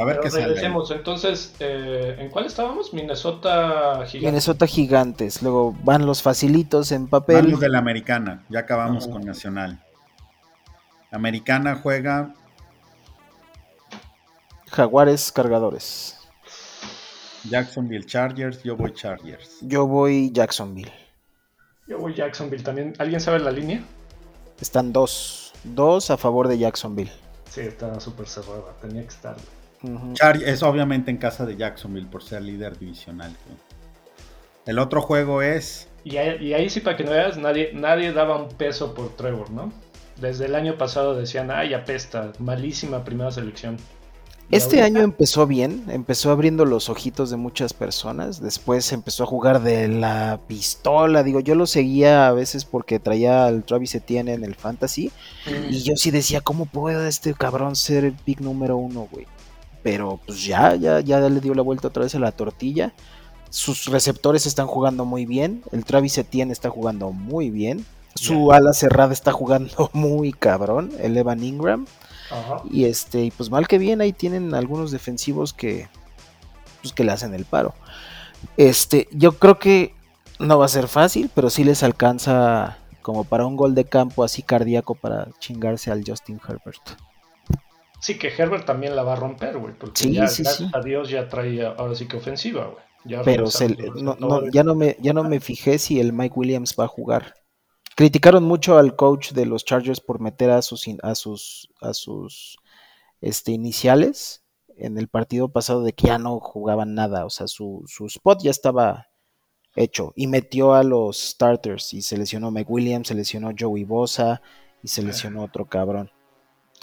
[0.00, 0.90] A ver qué regresemos.
[0.90, 2.94] Entonces, eh, ¿en cuál estábamos?
[2.94, 4.22] Minnesota Gigantes.
[4.22, 5.42] Minnesota Gigantes.
[5.42, 7.44] Luego van los facilitos en papel.
[7.44, 8.44] Vamos de la americana.
[8.48, 9.82] Ya acabamos con Nacional.
[11.10, 12.34] Americana juega.
[14.68, 16.16] Jaguares Cargadores.
[17.48, 18.62] Jacksonville Chargers.
[18.62, 19.58] Yo voy Chargers.
[19.62, 20.92] Yo voy Jacksonville.
[21.90, 22.94] Yo voy Jacksonville también.
[22.98, 23.82] ¿Alguien sabe la línea?
[24.60, 25.52] Están dos.
[25.64, 27.10] Dos a favor de Jacksonville.
[27.50, 28.72] Sí, está súper cerrada.
[28.80, 29.36] Tenía que estar
[30.44, 33.34] es obviamente en casa de Jacksonville por ser líder divisional.
[34.66, 35.88] El otro juego es.
[36.04, 39.72] Y ahí, sí, para que no veas, nadie, nadie daba un peso por Trevor, ¿no?
[40.16, 43.78] Desde el año pasado decían, ay, apesta, malísima primera selección.
[44.50, 49.62] Este año empezó bien, empezó abriendo los ojitos de muchas personas, después empezó a jugar
[49.62, 54.44] de la pistola, digo, yo lo seguía a veces porque traía al Travis Etienne en
[54.44, 55.12] el Fantasy,
[55.46, 55.82] y mm.
[55.82, 59.26] yo sí decía, ¿cómo puede este cabrón ser el pick número uno, güey?
[59.82, 62.92] pero pues ya, ya, ya le dio la vuelta otra vez a la tortilla.
[63.48, 65.62] Sus receptores están jugando muy bien.
[65.72, 67.84] El Travis Etienne está jugando muy bien.
[68.14, 70.92] Su ala cerrada está jugando muy cabrón.
[71.00, 71.86] El Evan Ingram.
[72.70, 75.88] Y este, y pues mal que bien, ahí tienen algunos defensivos que.
[76.82, 77.74] Pues que le hacen el paro.
[78.56, 79.94] Este, yo creo que
[80.38, 84.24] no va a ser fácil, pero sí les alcanza como para un gol de campo
[84.24, 86.80] así cardíaco para chingarse al Justin Herbert.
[88.00, 89.74] Sí, que Herbert también la va a romper, güey.
[89.74, 90.26] Porque ya,
[90.72, 93.22] a Dios ya trae ahora sí que ofensiva, güey.
[93.24, 93.46] Pero
[94.52, 97.34] ya, no me, ya no me fijé si el Mike Williams va a jugar.
[98.00, 102.58] Criticaron mucho al coach de los Chargers por meter a sus, a sus, a sus
[103.20, 104.42] este, iniciales
[104.76, 107.26] en el partido pasado de que ya no jugaban nada.
[107.26, 109.08] O sea, su, su spot ya estaba
[109.76, 110.12] hecho.
[110.16, 111.92] Y metió a los starters.
[111.92, 114.40] Y se lesionó Mike Williams, se lesionó Joey Bosa
[114.82, 116.10] y se lesionó otro cabrón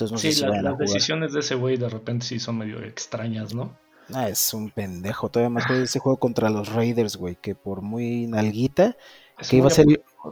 [0.05, 3.75] sí, las decisiones de ese güey de repente sí son medio extrañas, ¿no?
[4.13, 5.29] Ah, es un pendejo.
[5.29, 8.95] Todavía más de ese juego contra los Raiders, güey, que por muy nalguita,
[9.49, 9.85] que iba a ser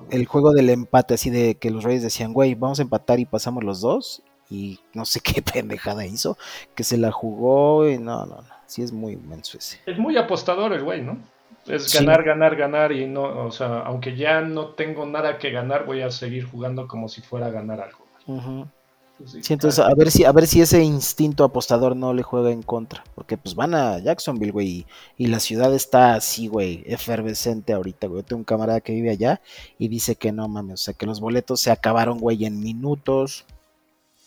[0.10, 3.26] el, juego del empate, así de que los Raiders decían, güey, vamos a empatar y
[3.26, 4.22] pasamos los dos.
[4.50, 6.38] Y no sé qué pendejada hizo,
[6.76, 8.56] que se la jugó y no, no, no.
[8.68, 9.80] Sí es muy inmenso ese.
[9.86, 11.18] Es muy apostador el güey, ¿no?
[11.68, 15.86] Es ganar, ganar, ganar y no, o sea, aunque ya no tengo nada que ganar,
[15.86, 18.06] voy a seguir jugando como si fuera a ganar algo.
[19.26, 22.62] Sí, entonces a ver si a ver si ese instinto apostador no le juega en
[22.62, 24.86] contra, porque pues van a Jacksonville, güey,
[25.18, 28.22] y, la ciudad está así, güey, efervescente ahorita, güey.
[28.22, 29.42] Yo tengo un camarada que vive allá
[29.78, 33.46] y dice que no mames, o sea, que los boletos se acabaron, güey, en minutos.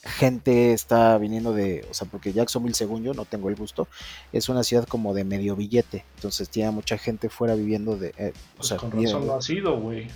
[0.03, 3.89] Gente está viniendo de, o sea, porque Jacksonville, según yo, no tengo el gusto,
[4.33, 8.33] es una ciudad como de medio billete, entonces tiene mucha gente fuera viviendo de, eh,
[8.33, 10.09] o pues sea, con razón no ha sido, güey.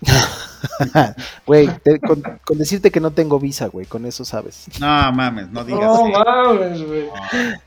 [1.46, 1.68] Güey,
[2.44, 4.66] con, decirte que no tengo visa, güey, con eso sabes.
[4.80, 5.80] No mames, no digas.
[5.80, 7.04] No mames, güey.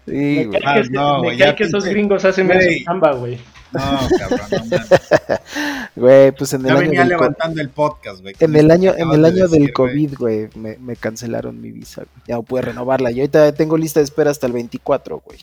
[0.05, 0.61] Sí, güey.
[0.65, 3.39] Ah, no, me cae que esos gringos hacen menos chamba, güey.
[3.71, 3.81] No,
[4.17, 4.89] cabrón, no mames.
[5.95, 8.33] Güey, pues en el ya año venía levantando el podcast, güey.
[8.39, 12.03] En el año, en el año del COVID, güey, me, me, cancelaron mi visa.
[12.27, 13.11] Ya no pude renovarla.
[13.11, 15.39] Yo ahorita tengo lista de espera hasta el 24, güey.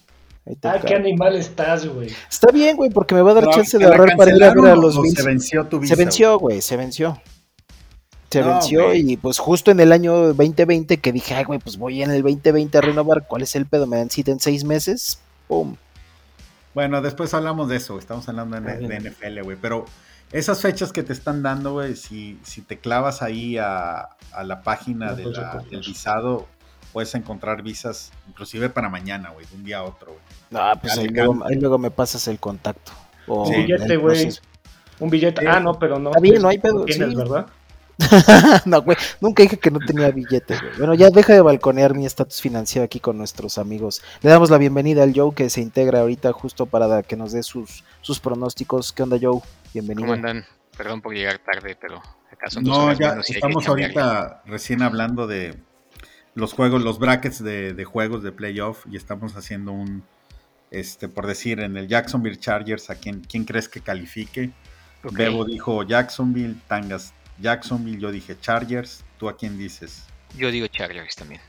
[0.62, 2.10] Ah, qué animal estás, güey.
[2.30, 4.72] Está bien, güey, porque me va a dar chance de ahorrar para ir a ver
[4.72, 5.18] a los Bills.
[5.18, 5.94] Se venció tu visa.
[5.94, 7.20] Se venció, güey, se venció.
[8.30, 12.02] Se venció y pues justo en el año 2020 que dije, ay, güey, pues voy
[12.02, 13.86] en el 2020 a renovar, ¿cuál es el pedo?
[13.86, 15.76] Me dan cita en seis meses, pum.
[16.74, 19.86] Bueno, después hablamos de eso, estamos hablando de, NFL, güey, pero
[20.30, 24.10] esas fechas que te están dando, güey, si, si te clavas ahí a,
[24.44, 25.24] la página de
[25.70, 26.46] del visado,
[26.92, 30.22] puedes encontrar visas, inclusive para mañana, güey, de un día a otro, güey.
[30.54, 32.92] Ah, pues ahí luego, me pasas el contacto.
[33.26, 34.30] un billete, güey.
[35.00, 35.46] Un billete.
[35.46, 36.10] Ah, no, pero no.
[36.10, 36.84] Está bien, no hay pedo.
[36.84, 37.46] Tienes, ¿verdad?
[38.64, 40.72] no, güey, nunca dije que no tenía billetes, güey.
[40.78, 44.02] Bueno, ya deja de balconear mi estatus financiero aquí con nuestros amigos.
[44.22, 47.42] Le damos la bienvenida al Joe que se integra ahorita justo para que nos dé
[47.42, 48.92] sus, sus pronósticos.
[48.92, 49.40] ¿Qué onda, Joe?
[49.74, 50.06] Bienvenido.
[50.06, 50.44] ¿Cómo andan?
[50.76, 52.92] Perdón por llegar tarde, pero acaso no.
[52.92, 55.56] ya estamos ahorita recién hablando de,
[56.38, 60.04] los juegos, los brackets de, juegos de playoff y estamos haciendo un,
[60.70, 64.50] este, por decir, en el Jacksonville Chargers, ¿a quién, quién crees que califique?
[65.02, 70.04] Bebo dijo Jacksonville, Tangas Jacksonville, yo dije Chargers, ¿tú a quién dices?
[70.36, 71.40] Yo digo Chargers también.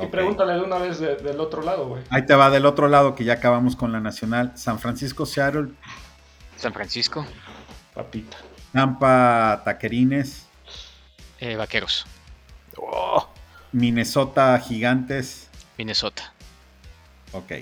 [0.00, 2.02] Y pregúntale de una vez del otro lado, güey.
[2.08, 4.52] Ahí te va del otro lado que ya acabamos con la nacional.
[4.56, 5.68] San Francisco, Seattle.
[6.56, 7.26] San Francisco.
[7.92, 8.38] Papita.
[8.72, 10.46] Tampa Taquerines.
[11.40, 12.06] Eh, vaqueros.
[12.78, 13.28] Oh,
[13.72, 15.50] Minnesota Gigantes.
[15.76, 16.32] Minnesota.
[17.32, 17.52] Ok.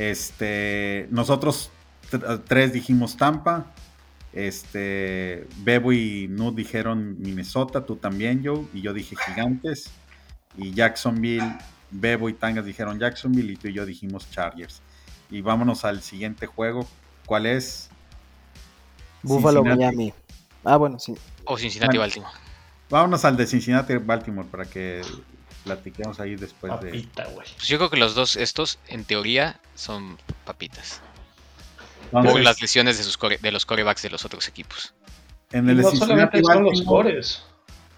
[0.00, 1.70] Este, nosotros
[2.10, 3.66] tr- tres dijimos Tampa.
[4.32, 9.90] Este, Bebo y Nud dijeron Minnesota, tú también, Joe, y yo dije Gigantes.
[10.56, 11.58] Y Jacksonville,
[11.90, 14.80] Bebo y Tangas dijeron Jacksonville y tú y yo dijimos Chargers.
[15.30, 16.88] Y vámonos al siguiente juego.
[17.26, 17.90] ¿Cuál es?
[19.22, 19.96] Buffalo, Cincinnati.
[19.96, 20.14] Miami.
[20.64, 21.14] Ah, bueno, sí.
[21.44, 22.00] O Cincinnati, Bueno.
[22.00, 22.32] Baltimore.
[22.88, 25.02] Vámonos al de Cincinnati Baltimore para que
[25.64, 26.86] platiquemos ahí después de.
[26.90, 27.46] Papita, güey.
[27.56, 31.00] Pues yo creo que los dos, estos, en teoría, son papitas.
[32.06, 34.94] Entonces, Por las lesiones de, sus core- de los corebacks de los otros equipos.
[35.52, 37.42] en el no solamente son los cores.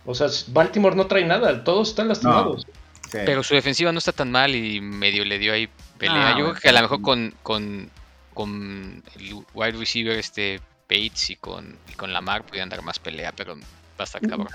[0.05, 2.67] O sea, Baltimore no trae nada, todos están lastimados.
[3.13, 6.29] Pero su defensiva no está tan mal y medio le dio ahí pelea.
[6.35, 7.91] Ah, Yo creo que a lo mejor con, con,
[8.35, 13.33] con el wide receiver este Bates y con, y con Lamar podían dar más pelea,
[13.33, 13.57] pero
[13.99, 14.49] va a estar cabrón.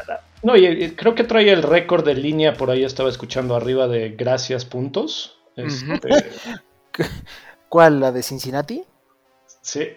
[0.43, 3.87] No, y, y creo que trae el récord de línea, por ahí estaba escuchando arriba
[3.87, 5.39] de gracias puntos.
[5.55, 6.09] Este,
[7.69, 7.99] ¿Cuál?
[7.99, 8.83] ¿La de Cincinnati?
[9.61, 9.89] sí,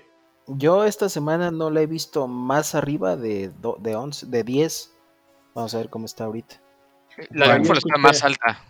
[0.47, 4.93] Yo esta semana no la he visto más arriba de, do- de 11, de 10.
[5.55, 6.61] Vamos a ver cómo está ahorita.
[7.31, 8.65] La de Buffalo está más alta.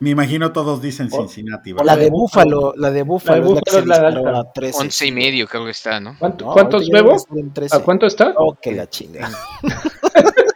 [0.00, 1.98] Me imagino todos dicen O- Cincinnati, La ¿verdad?
[1.98, 4.40] de Búfalo, la de Búfalo, La de es la que Búfalo es la disparó alta.
[4.48, 4.78] a 13.
[4.80, 6.16] 11 y medio creo que está, ¿no?
[6.18, 7.08] ¿Cuánto- No, ¿cuántos bebo?
[7.08, 7.76] debe estar en 13.
[7.76, 8.34] ¿A cuánto está?
[8.36, 9.30] Oh, que la chinga.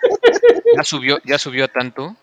[0.76, 2.16] Ya subió, ya subió tanto.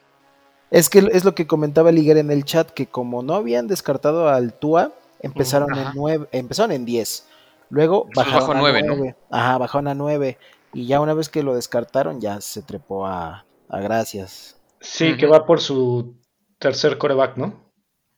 [0.71, 4.27] Es que es lo que comentaba Liguer en el chat, que como no habían descartado
[4.27, 5.91] al Tua, empezaron Ajá.
[5.91, 7.27] en 9, empezaron en 10.
[7.69, 8.95] Luego bajaron bajó a nueve, ¿no?
[8.97, 9.15] 9.
[9.29, 10.37] Ajá, bajaron a 9.
[10.73, 14.57] Y ya una vez que lo descartaron, ya se trepó a, a gracias.
[14.81, 15.17] Sí, Ujú.
[15.19, 16.13] que va por su
[16.61, 17.71] tercer coreback, ¿no?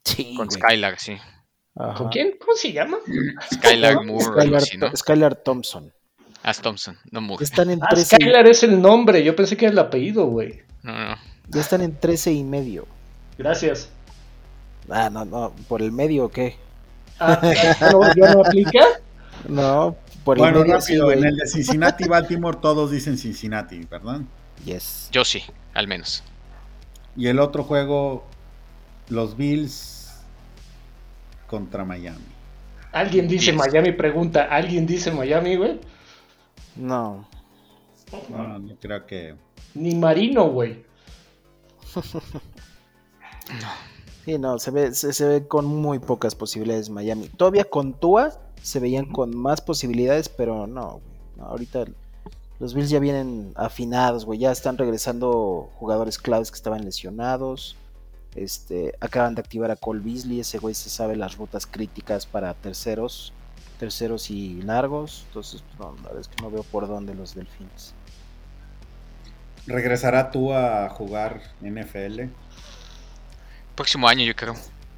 [0.06, 0.60] Sí, Con güey.
[0.60, 1.18] Skylar, sí.
[1.76, 1.96] Ajá.
[1.96, 2.34] ¿Con quién?
[2.40, 2.98] ¿Cómo se llama?
[3.54, 4.96] Skylar Moore, Skylar, ¿no?
[4.96, 5.92] Skylar Thompson.
[6.44, 7.44] As Thompson, no Moore.
[7.44, 10.62] Están en Ah, 13, Skylar es el nombre, yo pensé que era el apellido, güey.
[10.84, 11.16] No, no.
[11.48, 12.86] ya están en 13 y medio.
[13.38, 13.90] Gracias.
[14.90, 16.58] Ah, no, no, por el medio o qué?
[17.20, 17.40] Ah,
[17.92, 18.82] ¿no, ¿Ya no aplica?
[19.48, 23.80] No, por el Bueno, medio sí, rápido, en el de Cincinnati Baltimore todos dicen Cincinnati,
[23.90, 24.22] ¿verdad?
[24.64, 25.10] Yes.
[25.12, 26.24] Yo sí, al menos.
[27.18, 28.26] Y el otro juego,
[29.10, 30.24] los Bills
[31.48, 32.26] contra Miami.
[32.92, 33.54] Alguien dice.
[33.54, 35.80] Miami, pregunta, ¿alguien dice Miami, güey?
[36.76, 37.28] No.
[38.30, 39.36] No, no creo que.
[39.74, 40.84] Ni Marino, güey.
[44.26, 47.28] Sí, no, se ve, se, se ve con muy pocas posibilidades Miami.
[47.28, 51.14] Todavía con Tua se veían con más posibilidades, pero no, güey.
[51.36, 51.86] No, ahorita
[52.60, 54.40] los Bills ya vienen afinados, güey.
[54.40, 57.76] Ya están regresando jugadores claves que estaban lesionados.
[58.36, 62.54] Este, acaban de activar a Cole Beasley, ese güey se sabe las rutas críticas para
[62.56, 63.32] terceros,
[63.80, 65.26] terceros y largos.
[65.28, 67.94] Entonces, no, la verdad es que no veo por dónde los Delfines.
[69.68, 72.24] ¿Regresará tú a jugar NFL?
[73.76, 74.56] Próximo año, yo creo.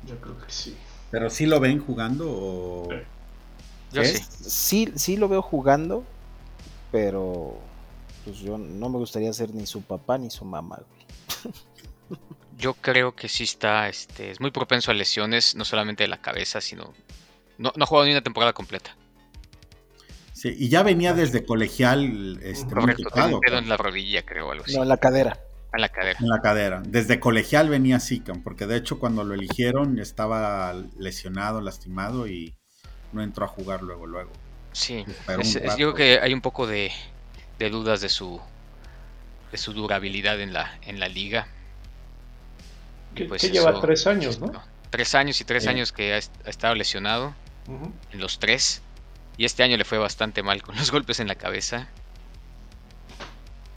[0.07, 0.75] Yo creo que sí.
[1.11, 2.87] ¿Pero sí lo ven jugando o.?
[2.89, 2.97] Sí.
[3.91, 4.01] Yo.
[4.03, 6.03] Sí, sí lo veo jugando,
[6.91, 7.57] pero
[8.25, 11.53] pues yo no me gustaría ser ni su papá ni su mamá, güey.
[12.57, 16.21] Yo creo que sí está, este, es muy propenso a lesiones, no solamente de la
[16.21, 16.93] cabeza, sino...
[17.57, 18.95] No, no ha jugado ni una temporada completa.
[20.33, 24.65] Sí, y ya venía desde colegial este, muy Correcto, tocado, en la rodilla, creo, algo
[24.65, 24.75] así.
[24.75, 25.39] No, en la cadera.
[25.73, 26.19] En la cadera.
[26.19, 26.81] en la cadera.
[26.85, 32.55] Desde colegial venía cabrón, porque de hecho cuando lo eligieron estaba lesionado, lastimado y
[33.11, 34.31] no entró a jugar luego, luego.
[34.71, 36.91] Sí, Pero es- yo creo que hay un poco de,
[37.59, 38.39] de dudas de su
[39.51, 41.47] de su durabilidad en la en la liga.
[43.15, 44.51] Que, pues que lleva tres años, ¿no?
[44.89, 45.69] Tres años y tres Sí.
[45.69, 47.33] años que ha, est- ha estado lesionado
[48.11, 48.81] en los tres.
[49.37, 51.87] Y este año le fue bastante mal con los golpes en la cabeza.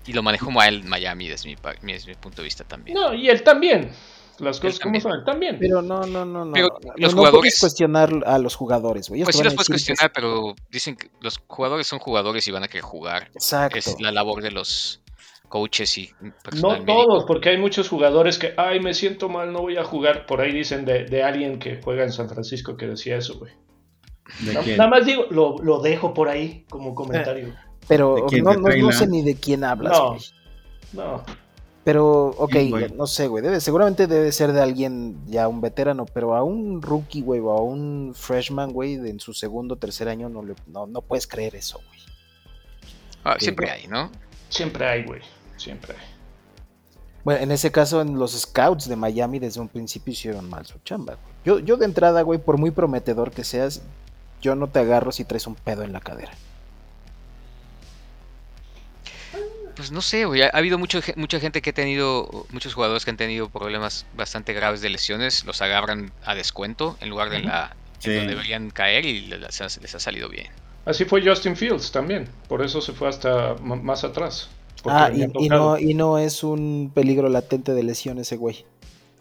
[0.06, 2.96] Y lo manejó mal Miami desde mi, desde mi punto de vista también.
[2.96, 3.92] No, y él también.
[4.38, 5.02] Las cosas como también.
[5.02, 5.56] son, él también.
[5.58, 6.52] Pero no, no, no, no.
[6.52, 9.24] Pero no, los no jugadores- puedes cuestionar a los jugadores, güey.
[9.24, 12.62] Pues sí los puedes que cuestionar, pero dicen que los jugadores son jugadores y van
[12.62, 13.30] a querer jugar.
[13.34, 13.76] Exacto.
[13.78, 15.00] Es la labor de los
[15.48, 16.10] coaches y
[16.60, 16.84] No médico.
[16.86, 20.26] todos, porque hay muchos jugadores que, ay, me siento mal, no voy a jugar.
[20.26, 23.52] Por ahí dicen de, de alguien que juega en San Francisco que decía eso, güey.
[24.40, 24.76] ¿De Na- quién?
[24.76, 27.54] Nada más digo, lo, lo dejo por ahí como comentario.
[27.88, 30.08] Pero no, ¿De no, no sé ni de quién hablas, No.
[30.10, 30.20] güey.
[30.92, 31.22] No,
[31.84, 33.42] Pero, ok, Sí, no sé, güey.
[33.42, 37.50] Debe, seguramente debe ser de alguien ya un veterano, pero a un rookie, güey, o
[37.50, 41.00] a un freshman, güey, de- en su segundo o tercer año, no, le, no, no
[41.00, 42.00] puedes creer eso, güey.
[43.24, 44.10] Ah, siempre hay, ¿no?
[44.50, 45.20] siempre hay, güey.
[45.58, 46.04] Siempre hay.
[47.24, 50.78] Bueno, en ese caso, en los scouts de Miami desde un principio hicieron mal su
[50.84, 51.14] chamba.
[51.14, 51.34] güey.
[51.44, 53.82] Yo, yo de entrada, güey, por muy prometedor que seas,
[54.40, 56.32] yo no te agarro si traes un pedo en la cadera.
[59.76, 60.42] Pues no sé, güey.
[60.42, 64.06] Ha, ha habido mucho, mucha gente que ha tenido, muchos jugadores que han tenido problemas
[64.16, 68.10] bastante graves de lesiones, los agarran a descuento en lugar de en la Sí.
[68.10, 70.46] en donde deberían caer y les, les ha- les ha salido bien.
[70.84, 72.28] Así fue Justin Fields también.
[72.48, 74.48] Por eso se fue hasta más atrás.
[74.82, 78.64] Porque Ah, y, no, y no es un peligro latente de lesión ese güey.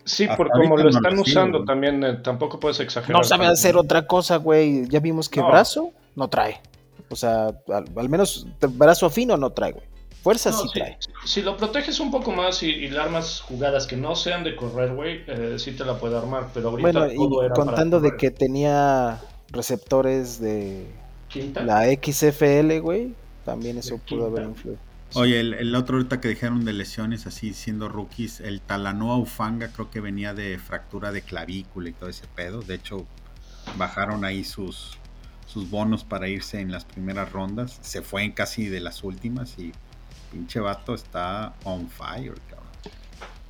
[0.06, 1.68] Sí, Hasta por como lo no están usando güey.
[1.68, 3.22] también, eh, tampoco puedes exagerar.
[3.22, 4.88] No sabe hacer otra cosa, güey.
[4.88, 5.48] Ya vimos que No.
[5.48, 6.62] brazo no trae.
[7.10, 9.86] O sea, al, al menos brazo fino no trae, güey.
[10.24, 10.98] Fuerza No, sí sí, trae.
[11.26, 14.56] Si lo proteges un poco más y, y le armas jugadas que no sean de
[14.56, 16.50] correr, güey, eh, sí te la puede armar.
[16.54, 20.86] Pero ahorita Bueno, todo y era para contando de que tenía receptores de
[21.28, 21.64] Quinta.
[21.64, 23.14] la XFL, güey,
[23.46, 24.80] también eso pudo haber influido.
[25.14, 29.70] Oye, el, el otro ahorita que dijeron de lesiones así siendo rookies, el Talanoa Ufanga
[29.72, 32.62] creo que venía de fractura de clavícula y todo ese pedo.
[32.62, 33.08] De hecho,
[33.78, 34.98] bajaron ahí sus,
[35.46, 37.80] sus bonos para irse en las primeras rondas.
[37.82, 39.72] Se fue en casi de las últimas y
[40.32, 42.68] pinche vato está on fire, cabrón.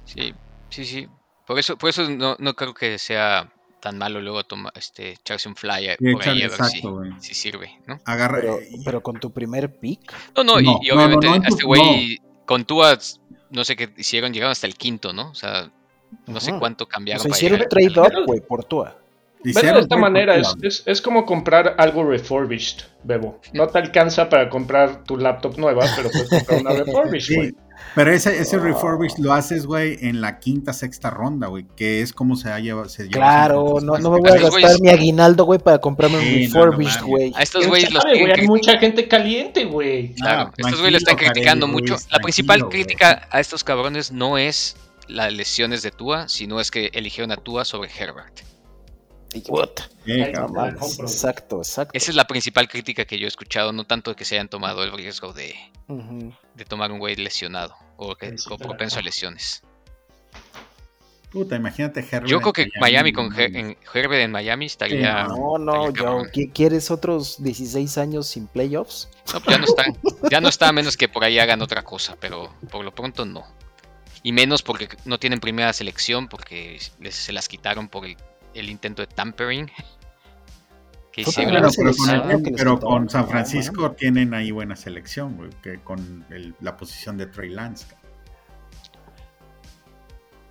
[0.05, 0.33] Sí,
[0.69, 1.07] sí, sí.
[1.45, 5.47] Por eso, por eso no, no creo que sea tan malo luego toma, este, echarse
[5.47, 6.47] un flyer Sí, por ahí
[7.19, 7.99] si, sirve, ¿no?
[8.05, 11.27] Agarra, Pero, pero con tu primer pick, No, no, y- No, y, no, no, obviamente
[11.27, 12.97] no, este güey con Tua,
[13.51, 15.29] no sé qué hicieron, llegaron hasta el quinto, ¿no?
[15.29, 15.69] O sea,
[16.25, 18.21] no sé cuánto o cambiaron sea, para hicieron llegar trade al final.
[18.21, 18.97] up, güey, por Tua.
[19.53, 23.39] Verlo de esta manera es, es, es como comprar algo refurbished, Bebo.
[23.53, 27.49] No te alcanza para comprar tu laptop nueva, pero puedes comprar una refurbished, güey.
[27.49, 27.55] Sí,
[27.95, 28.65] pero ese, ese Wow.
[28.65, 32.59] refurbish lo haces, güey, en la quinta, sexta ronda, güey, que es como se, ha
[32.59, 35.77] llevado, se lleva Claro, no, no me voy a gastar güeyes- mi aguinaldo, güey, para
[35.79, 37.31] comprarme un Sí, no, no refurbished, güey.
[37.35, 38.31] A estos ¿Quién güeyes los güey?
[38.31, 40.13] Hay mucha gente caliente, güey.
[40.15, 41.93] Claro, Ah, estos güeyes lo están criticando mucho.
[41.93, 44.75] Ruiz, La principal crítica a estos cabrones no es
[45.07, 48.41] las lesiones de Tua, sino es que eligieron a Tua sobre Herbert.
[51.03, 51.91] Exacto, exacto.
[51.97, 54.83] Esa es la principal crítica que yo he escuchado, no tanto que se hayan tomado
[54.83, 55.55] el riesgo de,
[56.55, 59.63] de tomar un güey lesionado o, que, propenso a lesiones.
[61.31, 62.27] Puta, imagínate Herbert.
[62.27, 65.25] Yo creo que Miami con Her- en Herbert en Miami estaría.
[65.25, 66.25] No, no, estaría yo, cabrón.
[66.33, 69.09] ¿qui- ¿quieres otros 16 años sin playoffs?
[69.33, 69.83] No, pues ya no está.
[70.31, 73.25] Ya no está a menos que por ahí hagan otra cosa, pero por lo pronto
[73.25, 73.43] no.
[74.23, 78.15] Y menos porque no tienen primera selección, porque les- se las quitaron por el,
[78.59, 79.67] el intento de tampering
[81.11, 85.49] que hicieron pero con, el- que pero con San Francisco tienen ahí buena selección, güey,
[85.63, 87.85] que con el- la posición de Trey Lance.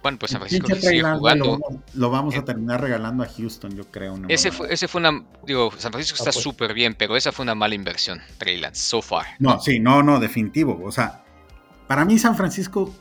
[0.02, 1.44] Bueno, pues San Francisco sigue jugando.
[1.44, 4.16] Lo, vamos- lo vamos a terminar regalando a Houston, yo creo.
[4.28, 5.24] Ese fue, ese fue una.
[5.44, 6.42] Digo, San Francisco está Ah, pues.
[6.44, 9.26] súper bien, pero esa fue una mala inversión, Trey Lance, so far.
[9.40, 10.80] No, sí, no, no, definitivo.
[10.84, 11.24] O sea,
[11.88, 12.94] para mí San Francisco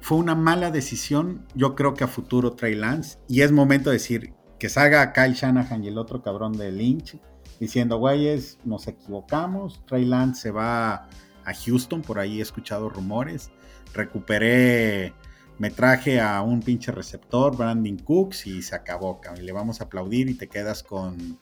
[0.00, 1.46] fue una mala decisión.
[1.54, 3.18] Yo creo que a futuro Trey Lance.
[3.28, 7.18] Y es momento de decir que salga Kyle Shanahan y el otro cabrón de Lynch
[7.58, 9.84] diciendo, güeyes, nos equivocamos.
[9.86, 11.08] Trey Lance se va
[11.44, 13.50] a Houston, por ahí he escuchado rumores.
[13.92, 15.14] Recuperé,
[15.58, 20.30] me traje a un pinche receptor, Brandon Cooks, y se acabó, le vamos a aplaudir
[20.30, 21.38] y te quedas con,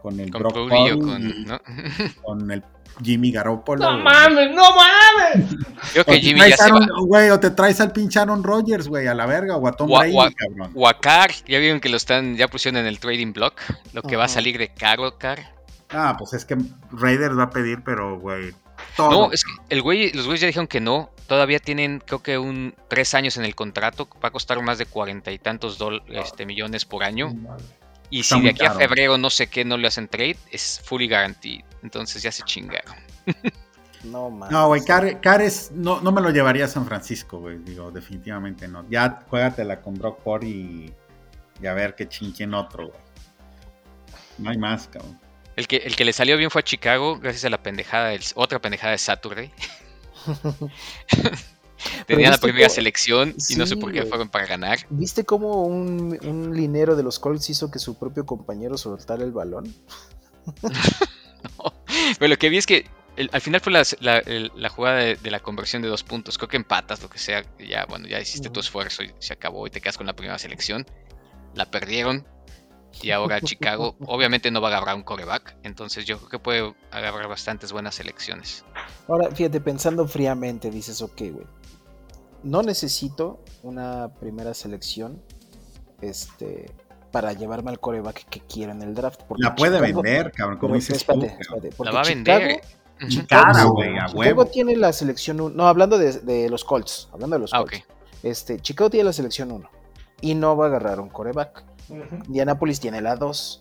[0.00, 1.28] con el Con Brock Purdy o Purdy con.
[1.30, 1.60] y ¿no?
[2.22, 2.64] con el
[3.02, 3.80] Jimmy Garoppolo.
[3.92, 5.46] ¡No mames, no mames!
[5.92, 6.78] Creo O que te Jimmy ya traes se va.
[6.78, 9.90] Aaron- o te traes al pinche Aaron Rodgers, güey, a la verga, o a Tom
[9.90, 10.70] O Brady, o a- cabrón.
[10.74, 13.54] Wakar, ya vieron que lo están, ya pusieron en el trading block,
[13.92, 15.54] lo que va a salir de Caro Car.
[15.90, 16.56] Ah, pues es que
[16.92, 18.52] Raiders va a pedir, pero, güey,
[18.96, 19.10] todo.
[19.28, 21.10] No, es que el güey, los güeyes ya dijeron que no.
[21.26, 24.08] Todavía tienen, creo que un tres años en el contrato.
[24.22, 27.32] Va a costar más de cuarenta y tantos dol- este, millones por año.
[28.10, 30.80] Y Está si de aquí a febrero no sé qué no le hacen trade, es
[30.84, 31.62] fully guaranteed.
[31.82, 32.94] Entonces ya se chingaron.
[34.02, 34.50] No, mames.
[34.50, 37.90] No, güey, Car, Car es- no, no me lo llevaría a San Francisco, güey, digo,
[37.90, 38.84] definitivamente no.
[38.88, 40.92] Ya juégatela con Brock y,
[41.62, 43.00] y a ver qué chinquen otro, güey.
[44.38, 45.20] No hay más, cabrón.
[45.56, 48.22] El que, el que le salió bien fue a Chicago, gracias a la pendejada, del,
[48.34, 49.52] otra pendejada de Saturday.
[52.06, 54.78] Tenían la primera cómo- selección y no sé por qué fueron para ganar.
[54.90, 59.32] ¿Viste cómo un, un linero de los Colts hizo que su propio compañero soltara el
[59.32, 59.72] balón?
[62.18, 64.98] Pero lo que vi es que el- al final fue la, la- el- la jugada
[64.98, 66.38] de, de la conversión de dos puntos.
[66.38, 67.44] Creo que empatas, lo que sea.
[67.58, 70.38] Ya, bueno, ya hiciste tu esfuerzo y se acabó y te quedas con la primera
[70.38, 70.86] selección.
[71.54, 72.26] La perdieron.
[73.02, 75.56] Y ahora Chicago obviamente no va a agarrar un coreback.
[75.62, 78.64] Entonces yo creo que puede agarrar bastantes buenas selecciones.
[79.08, 81.46] Ahora, fíjate, pensando fríamente, dices, ok, güey.
[82.42, 85.20] No necesito una primera selección
[86.00, 86.70] este,
[87.10, 89.20] para llevarme al coreback que quiero en el draft.
[89.28, 92.00] porque La puede Chicago- vender, cabrón, como pero dices espérate, tú, espérate, porque La va
[92.00, 92.60] a Chicago- vender.
[93.08, 95.54] Chicago- a Chicago tiene la selección 1.
[95.56, 97.08] No, hablando de, de los Colts.
[97.12, 97.78] Hablando de los Ah, Colts.
[97.78, 97.84] ok.
[98.22, 99.70] Este, Chicago tiene la selección 1.
[100.20, 101.64] Y no va a agarrar un coreback.
[102.26, 103.60] Indianapolis tiene la 2.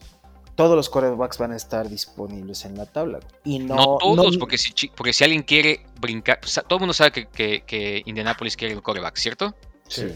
[0.60, 3.22] Todos los corebacks van a estar disponibles en la tabla.
[3.46, 6.80] Y no, No, todos, no- porque, si, porque si alguien quiere brincar, pues, todo el
[6.82, 9.56] mundo sabe que, que, que Indianapolis quiere el coreback, ¿cierto?
[9.88, 10.14] Sí.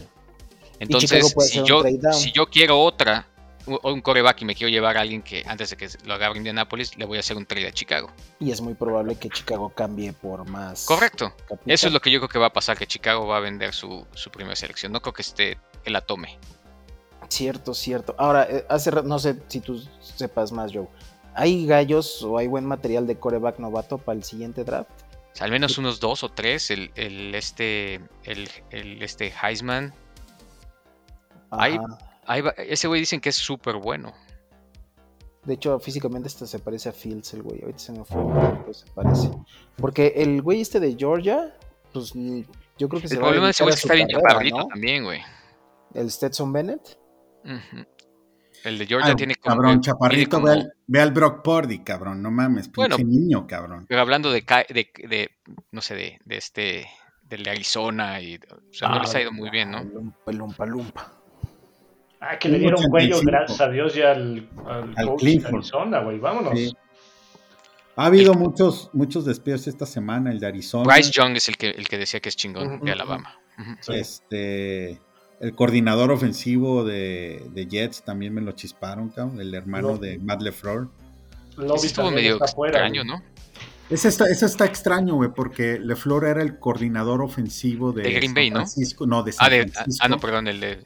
[0.80, 1.82] Entonces, si yo,
[2.12, 3.26] si yo quiero otra,
[3.66, 6.94] un coreback y me quiero llevar a alguien que antes de que lo agarre Indianapolis,
[6.98, 8.10] le voy a hacer un trade a Chicago.
[8.38, 10.84] Y es muy probable que Chicago cambie por más.
[10.84, 11.32] Correcto.
[11.48, 11.72] capital.
[11.72, 13.72] Eso es lo que yo creo que va a pasar, que Chicago va a vender
[13.72, 14.92] su, su primera selección.
[14.92, 16.38] No creo que esté, que la tome.
[17.28, 18.14] Cierto, cierto.
[18.18, 20.88] Ahora, eh, hace no sé si tú sepas más, Joe.
[21.34, 24.90] ¿Hay gallos o hay buen material de coreback novato para el siguiente draft?
[25.40, 26.70] Al menos unos dos o tres.
[26.70, 29.92] El, el este, el, el este Heisman.
[31.50, 31.78] Hay-
[32.40, 34.12] va- ese güey dicen que es súper bueno.
[35.44, 37.60] De hecho, físicamente este se parece a Fields, el güey.
[37.60, 38.22] Ahorita se me fue,
[38.60, 39.30] pero se parece.
[39.76, 41.54] Porque el güey este de Georgia,
[41.92, 43.86] pues yo creo que se El va a problema de ese dedicar güey es que
[43.86, 44.66] está bien chaparrito ¿no?
[44.68, 45.20] también, güey.
[45.94, 46.96] El Stetson Bennett.
[48.64, 49.54] El de Georgia Ah, tiene como.
[49.56, 52.96] cabrón, chaparrito, ve, al, ve al Brock Purdy, cabrón, no mames, pinche Bueno.
[52.98, 53.84] niño, cabrón.
[53.88, 55.30] Pero hablando de, ca- de, de,
[55.70, 56.86] no sé, de, de este,
[57.22, 59.82] del de Arizona y, o sea, no les ha ido muy bien, ¿no?
[59.84, 61.12] Lumpa, lumpa, lumpa.
[62.20, 63.26] Ah, que le dieron cuello, 1.85.
[63.26, 65.46] gracias a Dios, ya al, al Al coach de.
[65.46, 66.18] Arizona, güey.
[66.18, 66.58] Vámonos.
[66.58, 66.74] Sí.
[67.96, 70.84] Ha habido muchos, muchos despidos esta semana, el de Arizona.
[70.84, 72.92] Bryce Young es el que, el que decía que es chingón de.
[72.92, 73.38] Alabama.
[73.88, 75.00] Este,
[75.44, 79.98] el coordinador ofensivo de, de Jets también me lo chisparon, cabrón, el hermano No.
[79.98, 80.88] de Matt LeFleur.
[81.76, 83.16] Ese estuvo medio extraño, güey.
[83.18, 83.22] ¿no?
[83.90, 88.28] Ese está, eso está extraño, güey, porque LeFleur era el coordinador ofensivo de, De Green
[88.30, 88.56] San Bay, ¿no?
[88.56, 89.06] Francisco.
[89.06, 90.04] No, de San Ah, de, Francisco.
[90.04, 90.78] ah, no, perdón, el de.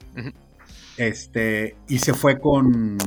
[0.97, 2.99] Este, y se fue con,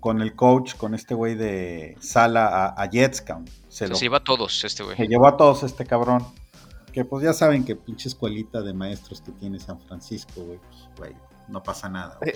[0.00, 3.46] con el coach, con este güey de Sala a, a Jets, cabrón.
[3.68, 4.96] Se Se, lo se lleva a todos este güey.
[4.96, 6.24] se llevó a todos este cabrón.
[6.94, 10.58] Que pues ya saben que pinche escuelita de maestros que tiene San Francisco, güey.
[10.58, 11.16] Pues, güey,
[11.48, 12.16] no pasa nada.
[12.20, 12.32] güey.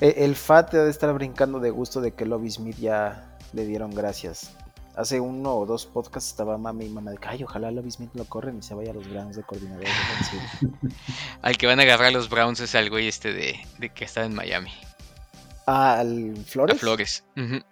[0.00, 3.94] Eh, El FAT debe estar brincando de gusto de que Lobby Smith ya le dieron
[3.94, 4.56] gracias.
[4.96, 8.10] Hace uno o dos podcasts estaba mami y mamá de que, ay, ojalá Lobby Smith
[8.14, 9.84] lo corren y se vaya a los Browns de coordinador.
[11.42, 14.24] Al que van a agarrar los Browns es al güey este de, de que está
[14.24, 14.70] en Miami.
[15.66, 16.78] Ah, al A Flores.
[16.80, 17.24] Flores.
[17.36, 17.46] Ujú.
[17.60, 17.64] Pero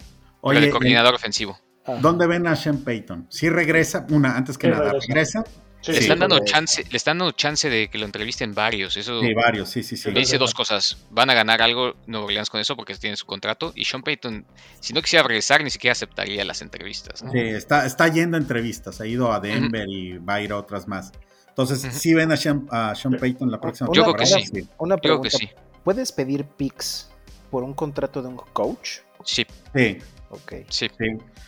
[0.43, 1.59] Oye, el coordinador ofensivo.
[1.87, 3.27] Ah, ¿dónde ven a Sean Payton?
[3.31, 5.07] Si regresa, una, antes que Sí, nada, regresa.
[5.09, 5.45] regresa.
[5.83, 8.97] Sí, Le sí, están dando chance, le están dando chance de que lo entrevisten varios.
[8.99, 10.11] Eso Sí, varios, sí, sí, sí.
[10.11, 10.99] me dice dos cosas.
[11.11, 13.73] Van a ganar algo Nueva Orleans con eso porque tienen su contrato.
[13.75, 14.45] Y Sean Payton,
[14.81, 17.23] si no quisiera regresar, ni siquiera aceptaría las entrevistas.
[17.23, 17.33] ¿no?
[17.33, 20.59] Sí, está, está yendo a entrevistas, ha ido a Denver y va a ir a
[20.59, 21.13] otras más.
[21.49, 21.99] Entonces, Ujú.
[21.99, 24.47] ¿sí ven a Sean, a Sean Payton la próxima Yo creo que temporada?
[24.55, 24.69] sí.
[24.79, 25.39] Una Yo creo que pregunta.
[25.39, 25.49] sí.
[25.83, 27.09] ¿Puedes pedir picks
[27.51, 28.99] por un contrato de un coach?
[29.25, 30.53] Sí, Sí, Ok.
[30.69, 30.89] sí.
[30.99, 31.07] sí.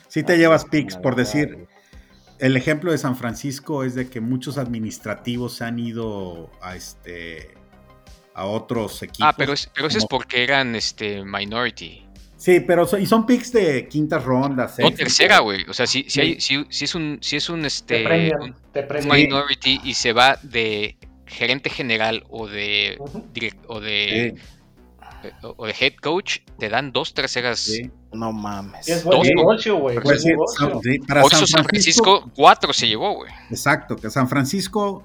[0.08, 1.66] Sí te llevas picks, por decir.
[2.42, 7.54] El ejemplo de San Francisco es de que muchos administrativos se han ido a este
[8.34, 9.28] a otros equipos.
[9.28, 12.04] Ah, pero, es, pero eso es porque eran este minority.
[12.36, 14.76] Sí, pero so- y son picks de quintas rondas.
[14.78, 15.64] No, tercera, güey.
[15.68, 16.20] O sea, si, si, Sí.
[16.20, 19.16] hay, si, si es un, si es un, Te este, premian, un- te un premian.
[19.16, 22.98] minority y se va de gerente general o de,
[23.32, 24.42] direct- o de, Sí,
[25.42, 27.58] o- o de head coach, te dan dos terceras.
[27.60, 27.90] sí.
[28.12, 28.86] No mames.
[28.88, 29.98] Es buen Dos- negocio, güey.
[29.98, 30.68] Pues negocio.
[30.82, 31.22] San- para
[31.64, 33.30] Francisco, cuatro se llevó, güey.
[33.50, 35.02] Exacto, que San Francisco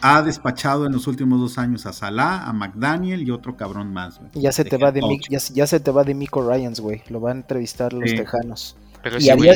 [0.00, 4.18] ha despachado en los últimos dos años a Salah, a McDaniel y otro cabrón más.
[4.18, 4.30] güey.
[4.34, 5.00] Ya se te va de.
[5.02, 7.02] Mick- ya, ya se te va de Mico Ryans, güey.
[7.08, 8.16] Lo van a entrevistar los Sí.
[8.16, 8.76] tejanos.
[9.04, 9.52] Pero Y ese haría,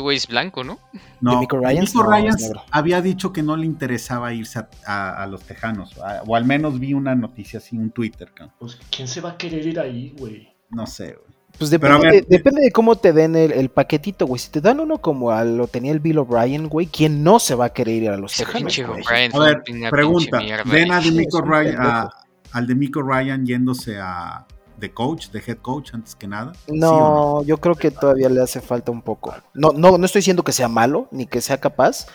[0.00, 0.78] güey, es blanco, ¿no?
[1.20, 5.26] No, D'Amico Ryans, no, Ryans había dicho que no le interesaba irse a, a- a
[5.26, 8.54] los Tejanos, a- o al menos vi una noticia así, un Twitter, cabrón.
[8.58, 10.48] Pues, ¿quién se va a querer ir ahí, güey?
[10.70, 11.34] no sé, güey.
[11.56, 14.40] Pues Pero depende, ver- de, depende de cómo te den el, el paquetito, güey.
[14.40, 17.54] Si te dan uno como a lo tenía el Bill O'Brien, güey, ¿quién no se
[17.54, 22.08] va a querer ir a los tejanos, A ver, pregunta, mierda ven a Ryan,
[22.52, 24.46] al D'Amico Ryan yéndose a
[24.76, 26.54] de coach, de head coach antes que nada.
[26.66, 29.34] ¿Sí o No, yo creo que todavía le hace falta un poco.
[29.54, 32.06] No, no, no estoy diciendo que sea malo, ni que sea capaz,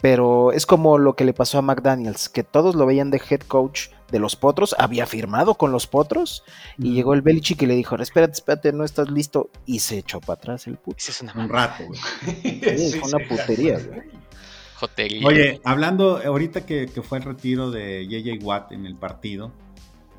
[0.00, 3.40] pero es como lo que le pasó a McDaniels, que todos lo veían de head
[3.40, 6.44] coach de los potros, había firmado con los potros,
[6.78, 10.20] y llegó el Belichick y le dijo, espérate, espérate, no estás listo, y se echó
[10.20, 10.98] para atrás el puto.
[10.98, 12.00] Esa es una Un rato, güey.
[12.24, 12.60] Sí,
[12.92, 13.86] Sí, fue una sí, putería, sí.
[13.88, 15.24] güey.
[15.24, 19.50] Oye, hablando, ahorita que, que fue el retiro de JJ Watt en el partido,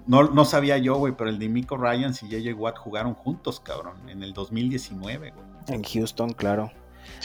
[0.07, 3.59] no, no sabía yo, güey, pero el de Miko Ryans y JJ Watt jugaron juntos,
[3.59, 5.47] cabrón, en el 2019, güey.
[5.67, 6.71] En Houston, claro.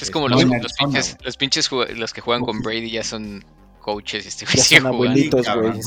[0.01, 3.45] es como los, los pinches, los pinches los que juegan con Brady ya son
[3.81, 4.97] coaches y este güey Ya son jugando.
[4.97, 5.83] abuelitos, güey.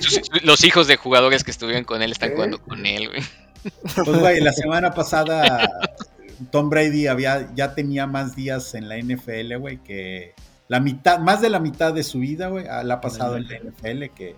[0.00, 0.20] sí.
[0.42, 2.34] los hijos de jugadores que estuvieron con él están ¿Qué?
[2.36, 3.22] jugando con él, güey.
[3.94, 5.70] Pues, güey, la semana pasada
[6.50, 10.34] Tom Brady había, ya tenía más días en la NFL, güey, que
[10.68, 13.58] la mitad, más de la mitad de su vida, güey, la ha pasado en la
[13.58, 14.34] NFL que,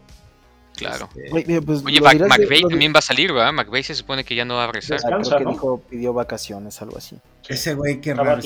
[0.77, 1.09] Claro.
[1.15, 3.53] Este, Oye, pues, Oye, Mac- McVeigh de- también va a salir, ¿verdad?
[3.53, 5.01] McVeigh se supone que ya no va a regresar.
[5.01, 5.51] Creo que ¿no?
[5.53, 7.17] dijo, pidió vacaciones, algo así.
[7.49, 8.41] ese güey, qué raro.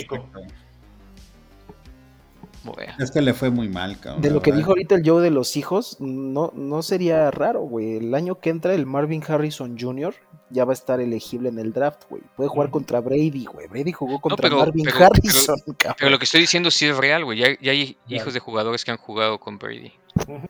[2.98, 4.20] Es que le fue muy mal, cabrón.
[4.20, 4.58] De lo que verdad.
[4.58, 7.96] dijo ahorita el Joe de los hijos, no, no sería raro, güey.
[7.96, 10.14] El año que entra, el Marvin Harrison Jr.
[10.50, 12.22] ya va a estar elegible en el draft, güey.
[12.36, 12.72] Puede jugar Ujú.
[12.74, 13.68] contra Brady, güey.
[13.68, 15.96] Brady jugó contra pero- Marvin pero- Harrison, cabrón.
[15.98, 17.38] pero lo que estoy diciendo sí es real, güey.
[17.38, 19.92] Ya, ya hay hijos de jugadores que han jugado con Brady.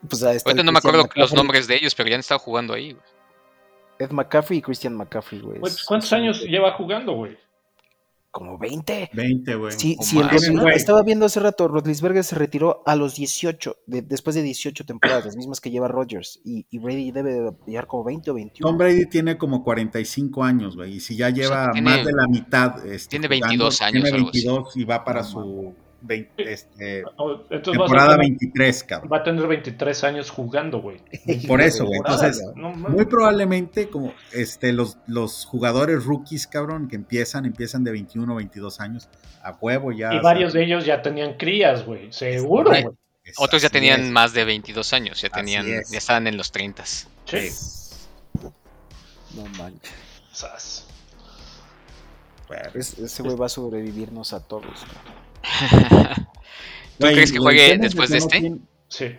[0.09, 1.37] Pues, ahí está Ahorita no me acuerdo los McCaffrey.
[1.37, 2.93] nombres de ellos, pero ya han estado jugando ahí.
[2.93, 3.05] güey.
[4.01, 5.59] Ed McCaffrey y Christian McCaffrey, güey.
[5.59, 7.37] Güey, Es- ¿Cuántos años lleva jugando, güey?
[8.31, 9.11] Como 20.
[9.15, 9.73] 20, güey.
[9.73, 10.77] Sí, Oh, sí, el Güey.
[10.77, 15.25] estaba viendo hace rato, Rotlisberger se retiró a los 18, de- después de 18 temporadas,
[15.25, 18.69] las mismas que lleva Rodgers, y, y Brady debe de llevar como 20 o 21.
[18.69, 20.97] Tom Brady tiene como 45 años, güey.
[20.97, 22.87] Y si ya lleva tiene- más de la mitad.
[22.87, 24.39] Este, tiene jugando, 22 años, Tiene algo así.
[24.47, 27.11] 22 y va para No, su 20, este, Entonces
[27.51, 29.11] va a, temporada tener, 23, cabrón.
[29.13, 31.01] va a tener 23 años jugando, güey.
[31.49, 31.99] Por eso, güey.
[31.99, 37.91] Entonces, no muy probablemente como este los, los jugadores rookies, cabrón, que empiezan, empiezan de
[37.93, 39.09] 21 o 22 años,
[39.43, 40.15] a huevo ya.
[40.15, 42.13] Y varios de ellos ya tenían crías, güey.
[42.13, 42.87] Seguro, güey.
[43.37, 44.11] Otros ya tenían es.
[44.11, 45.91] más de 22 años, ya tenían, es.
[45.91, 46.85] ya estaban en los 30.
[46.87, 47.51] Sí.
[49.35, 49.93] No manches.
[50.33, 50.87] Sas.
[52.47, 54.65] Bueno, Es- ese güey va a sobrevivirnos a todos.
[54.65, 55.18] cabrón.
[56.99, 58.41] ¿Tú crees que juegue después que de este?
[58.41, 58.59] tiene-
[58.89, 59.17] Sí.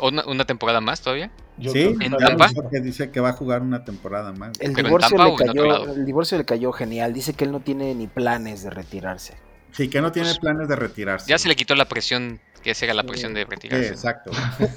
[0.00, 1.30] ¿Una, una temporada más todavía?
[1.58, 2.50] Yo Sí, que ¿En Tampa?
[2.54, 4.50] Porque dice que va a jugar una temporada más.
[4.60, 7.12] El ¿Pero en divorcio, Tampa le cayó, el divorcio le cayó genial.
[7.14, 9.34] Dice que él no tiene ni planes de retirarse.
[9.72, 11.28] Sí, que no tiene Pues, planes de retirarse.
[11.30, 13.08] Ya se le quitó la presión, que esa era la Sí.
[13.08, 13.88] presión de Sí, retirarse.
[13.88, 14.30] exacto.
[14.58, 14.70] Pero-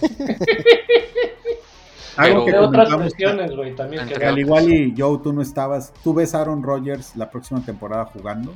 [2.17, 4.07] Algo que De otras cuestiones, güey, también.
[4.07, 5.93] que al igual y Joe, tú no estabas.
[6.03, 8.53] ¿Tú ves a Aaron Rodgers la próxima temporada jugando?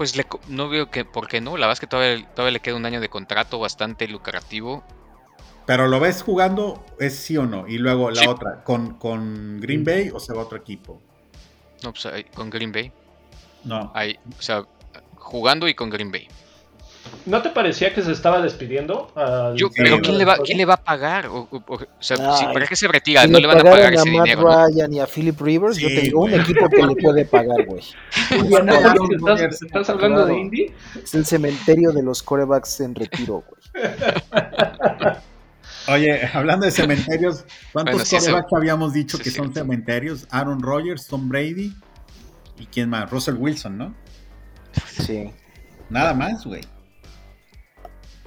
[0.00, 1.58] Pues le no veo que, ¿por qué no?
[1.58, 4.82] La verdad es que todavía, todavía le queda un año de contrato bastante lucrativo.
[5.66, 7.68] Pero lo ves jugando, es sí o no.
[7.68, 8.26] Y luego la Sí.
[8.26, 11.02] otra, ¿con, con Green Bay o se va a otro equipo?
[11.82, 12.90] No, pues con Green Bay.
[13.64, 13.92] No.
[13.94, 14.64] Ahí, o sea,
[15.16, 16.28] jugando y con Green Bay.
[17.26, 19.12] ¿No te parecía que se estaba despidiendo?
[19.14, 20.00] al- Yo, güey.
[20.00, 21.26] ¿quién le, va, ¿quién le va a pagar?
[21.26, 22.52] O, o- o sea, si- Ay.
[22.54, 23.22] ¿para qué se retira?
[23.22, 24.42] Si No le van a pagar ese Matt dinero.
[24.42, 24.66] ¿no?
[24.66, 27.66] Ryan y a Philip Rivers, yo Sí, te digo un equipo que le puede pagar,
[27.66, 27.82] güey.
[28.30, 30.26] ¿Estás, estás hablando claro.
[30.26, 30.72] de Indy?
[31.02, 33.60] Es el cementerio de los corebacks en retiro, güey.
[35.88, 39.48] Oye, hablando de cementerios, ¿cuántos Bueno, sí, eso- quarterbacks habíamos dicho sí, que sí, son
[39.48, 39.54] sí.
[39.54, 40.26] cementerios?
[40.30, 41.74] Aaron Rodgers, Tom Brady
[42.58, 43.10] y quién más?
[43.10, 43.94] Russell Wilson, ¿no?
[44.86, 45.30] Sí.
[45.88, 46.60] Nada más, güey.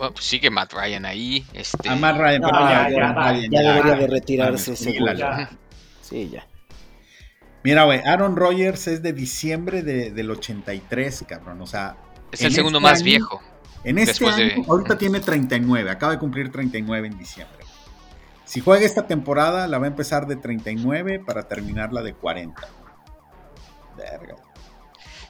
[0.04, 1.46] Bueno, pues sigue Matt Ryan ahí.
[1.54, 3.74] Este, A Matt Ryan, No, pero ya, ya, Ryan, Ya ya.
[3.74, 5.50] debería de retirarse ese sí, Ya.
[6.02, 6.46] Sí, ya.
[7.64, 11.62] Mira, güey, Aaron Rodgers es de diciembre de- del 83, cabrón.
[11.62, 11.96] O sea,
[12.34, 13.42] es el segundo este más año- viejo.
[13.86, 17.64] En este Después de- año, ahorita tiene 39, acaba de cumplir 39 en diciembre.
[18.44, 22.68] Si juega esta temporada, la va a empezar de 39 para terminarla de 40.
[23.96, 24.36] Verga.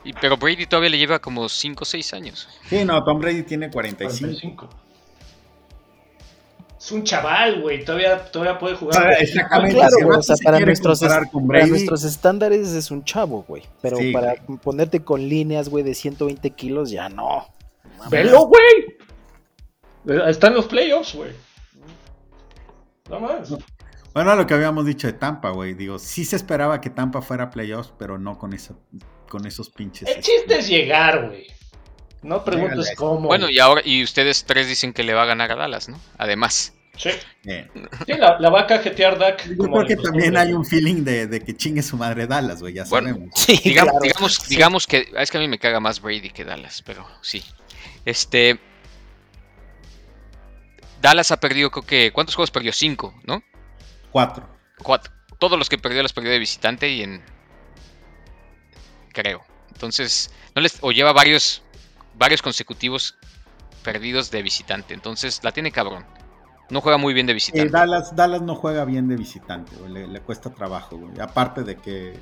[0.04, 2.50] Y, pero Brady todavía le lleva como 5 o 6 años.
[2.70, 4.68] Sí, no, Tom Brady tiene 45.
[4.68, 4.70] 45.
[6.84, 7.86] Es un chaval, güey.
[7.86, 9.08] Todavía, todavía puede jugar.
[9.08, 9.76] Ah, exactamente.
[9.76, 13.06] Claro, güey, o sea, se para nuestros, comparar con para Brady, nuestros estándares es un
[13.06, 13.64] chavo, güey.
[13.82, 17.48] Pero Sí, para ponerte con líneas, güey, de 120 kilos, ya no.
[18.10, 18.98] ¡Velo, güey!
[20.08, 21.32] Eh, Está en los playoffs, güey.
[23.10, 23.56] No más.
[24.14, 25.76] Bueno, lo que habíamos dicho de Tampa, güey.
[25.76, 28.74] Digo, sí se esperaba que Tampa fuera playoffs, pero no con, esa,
[29.34, 30.08] con esos pinches.
[30.08, 31.48] El chiste es llegar, güey.
[32.22, 33.22] No preguntes cómo.
[33.28, 36.00] Bueno, y ahora, y ustedes tres dicen que le va a ganar a Dallas, ¿no?
[36.20, 36.74] Además.
[36.96, 37.10] Sí,
[37.46, 37.68] Eh,
[38.06, 39.44] Sí, la, la va a cajetear Dak.
[39.50, 42.76] Yo creo que también hay un feeling de, de que chingue su madre Dallas, güey,
[42.76, 43.32] ya Bueno, sabemos.
[43.36, 44.04] Sí, Digamos, claro.
[44.04, 44.50] digamos, Sí.
[44.56, 45.12] digamos que.
[45.18, 47.44] Es que a mí me caga más Brady que Dallas, pero sí.
[48.06, 48.60] Este.
[51.02, 52.12] Dallas ha perdido, creo que.
[52.14, 52.72] ¿Cuántos juegos perdió?
[52.72, 53.42] Cinco, ¿no?
[54.12, 54.48] Cuatro.
[54.84, 55.12] Cuatro.
[55.40, 57.33] Todos los que perdió los perdió de visitante y en.
[59.14, 59.42] Creo.
[59.72, 60.32] Entonces.
[60.56, 61.64] No les, o lleva varios.
[62.16, 63.16] Varios consecutivos
[63.84, 64.94] perdidos de visitante.
[64.94, 66.06] Entonces la tiene cabrón.
[66.70, 67.70] No juega muy bien de Eh, visitante.
[67.70, 71.20] Dallas, Dallas no juega bien de visitante, güey, le, le cuesta trabajo, güey.
[71.20, 72.14] Aparte de que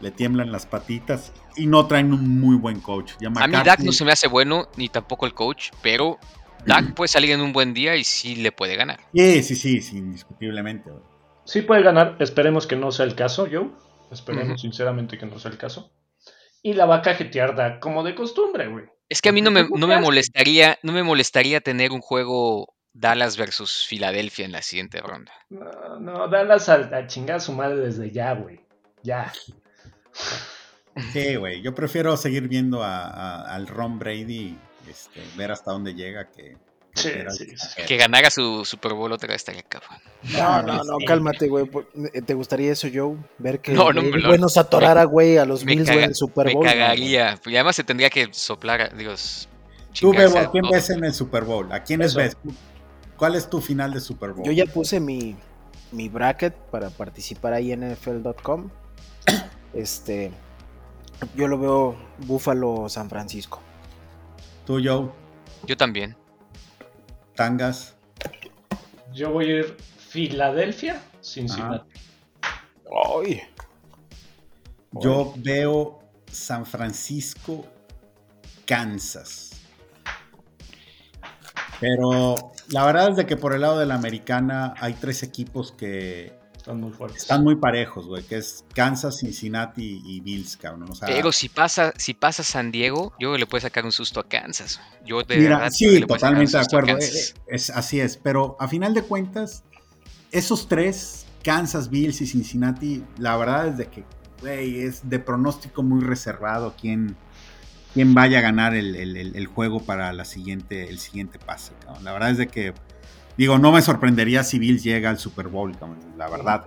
[0.00, 3.12] le tiemblan las patitas y no traen un muy buen coach.
[3.20, 6.18] Ya A mí Dak no se me hace bueno, ni tampoco el coach, pero
[6.64, 9.00] Dak puede salir en un buen día y sí le puede ganar.
[9.14, 11.02] Sí, sí, sí, sí, indiscutiblemente, güey.
[11.44, 12.16] Sí puede ganar.
[12.18, 13.70] Esperemos que no sea el caso, Joe.
[14.10, 15.90] Esperemos sinceramente que no sea el caso.
[16.62, 18.84] Y la va a cajetear Dak como de costumbre, güey.
[19.08, 22.00] Es que a mí no me, ¿Cómo no me molestaría, no me molestaría tener un
[22.00, 25.32] juego Dallas versus Filadelfia en la siguiente ronda.
[25.50, 28.60] No, no, Dallas a, a chingar a su madre desde ya, güey.
[29.02, 29.32] Ya.
[31.12, 31.60] Sí, güey.
[31.62, 34.56] Yo prefiero seguir viendo a- a- al Ron Brady,
[34.88, 36.56] este, ver hasta dónde llega que,
[36.96, 37.82] Sí, Era- sí, sí.
[37.86, 39.98] Que ganara su Super Bowl otra vez estaría cabrón.
[40.32, 41.04] No, no, no, sí.
[41.04, 41.66] cálmate, güey.
[41.66, 41.86] por-
[42.26, 43.16] ¿Te gustaría eso, Joe?
[43.38, 45.98] Ver que No, no, me lo- güey, nos atorara, güey, a los Me, Bills, güey,
[45.98, 46.64] en el Super me Bowl.
[46.64, 47.38] no, cagaría.
[47.44, 49.46] Y además se tendría que soplar, digo, s-
[50.00, 51.72] Tú, Bebo, a ¿a quién ves en el Super Bowl?
[51.72, 52.18] ¿A quiénes Eso.
[52.18, 52.36] ves?
[53.16, 54.44] ¿Cuál es tu final de Super Bowl?
[54.44, 55.36] Yo ya puse mi,
[55.92, 58.68] mi bracket para participar ahí en NFL.com.
[59.74, 60.32] Este,
[61.34, 63.60] yo lo veo Buffalo San Francisco.
[64.64, 65.10] Tú, Joe,
[65.66, 66.16] Yo también.
[67.36, 67.94] Tangas.
[69.12, 72.00] Yo voy a ir Filadelfia, Cincinnati.
[73.22, 73.42] Ay,
[74.92, 77.66] Yo veo San Francisco,
[78.64, 79.60] Kansas.
[81.78, 85.72] Pero la verdad es de que por el lado de la americana hay tres equipos
[85.72, 86.35] que
[86.66, 87.22] Están muy fuertes.
[87.22, 90.90] están muy parejos, güey, que es Kansas, Cincinnati y Bills, cabrón.
[90.90, 94.18] O sea, Pero si pasa, si pasa San Diego, yo le puede sacar un susto
[94.18, 94.80] a Kansas.
[95.04, 96.88] Yo de Mira, verdad sí, totalmente de acuerdo.
[96.88, 97.14] Kansas.
[97.36, 99.62] eh, Es, así es, pero a final de cuentas,
[100.32, 104.04] esos tres, Kansas, Bills y Cincinnati, la verdad es de que,
[104.40, 107.16] güey, es de pronóstico muy reservado quién,
[107.94, 111.74] quién vaya a ganar el, el- el- el juego para la siguiente, el siguiente pase.
[111.84, 112.02] cabrón.
[112.02, 112.74] La verdad es de que,
[113.36, 116.64] digo, no me sorprendería si Bills llega al Super Bowl, cabrón, la verdad.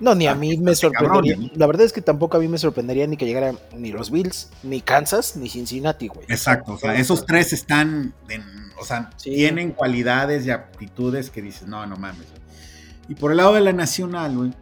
[0.00, 1.36] No, ni a mí me sorprendería.
[1.36, 1.50] ¿no?
[1.56, 4.50] La verdad es que tampoco a mí me sorprendería ni que llegaran ni los Bills,
[4.62, 6.24] ni Kansas, ni Cincinnati, güey.
[6.28, 9.30] Exacto, o sea, esos tres están, en- o sea, Sí.
[9.34, 12.30] tienen cualidades y aptitudes que dices, no, no mames.
[12.30, 12.40] güey.
[13.10, 14.52] Y por el lado de la nacional, güey,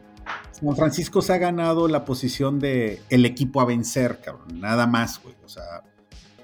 [0.50, 5.22] San Francisco se ha ganado la posición de el equipo a vencer, cabrón, nada más,
[5.22, 5.36] güey.
[5.44, 5.62] O sea,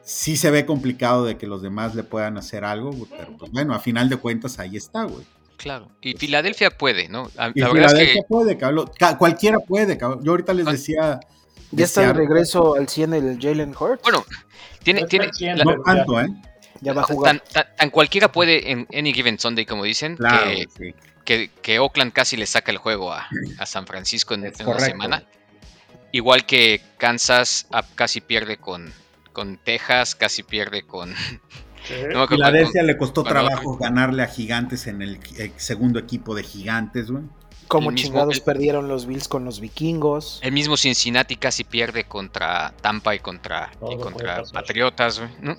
[0.05, 3.74] sí se ve complicado de que los demás le puedan hacer algo, pero pues bueno,
[3.74, 5.24] a final de cuentas ahí está, güey.
[5.57, 5.88] Claro.
[6.00, 7.30] Y Filadelfia puede, ¿no?
[7.38, 8.90] A- Y La verdad es Filadelfia que puede, cabrón.
[8.98, 10.22] Ca- Cualquiera puede, cabrón.
[10.24, 10.72] Yo ahorita les Ah.
[10.72, 11.20] decía.
[11.70, 14.02] Ya está de regreso al 100 el Jalen Hurts.
[14.02, 14.24] bueno,
[14.82, 16.28] tiene, No tiene está al 100, la- No tanto, ¿eh?
[16.80, 17.38] ya va a jugar.
[17.40, 20.94] tan, tan- tan cualquiera puede en Any Given Sunday, como dicen, Claro, que, sí.
[21.24, 23.26] que, que Oakland casi le saca el juego a,
[23.59, 25.24] a San Francisco en, en una semana.
[26.12, 28.92] Igual que Kansas ah, casi pierde con,
[29.35, 31.14] con Texas, casi pierde con...
[31.87, 31.95] Sí.
[32.14, 33.85] no Filadelfia le costó con trabajo otro.
[33.85, 37.24] ganarle a Gigantes en el, eh, segundo equipo de Gigantes, güey.
[37.68, 40.39] Como el mismo- chingados el- perdieron los Bills con los vikingos.
[40.43, 44.43] El mismo Cincinnati casi pierde contra Tampa y contra, y contra.
[44.53, 45.57] Patriotas, güey, ¿no?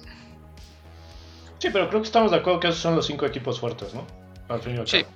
[1.60, 4.06] Sí, pero creo que estamos de acuerdo que esos son los cinco equipos fuertes, ¿no?
[4.50, 5.02] Al fin y al Sí.
[5.04, 5.14] cabo.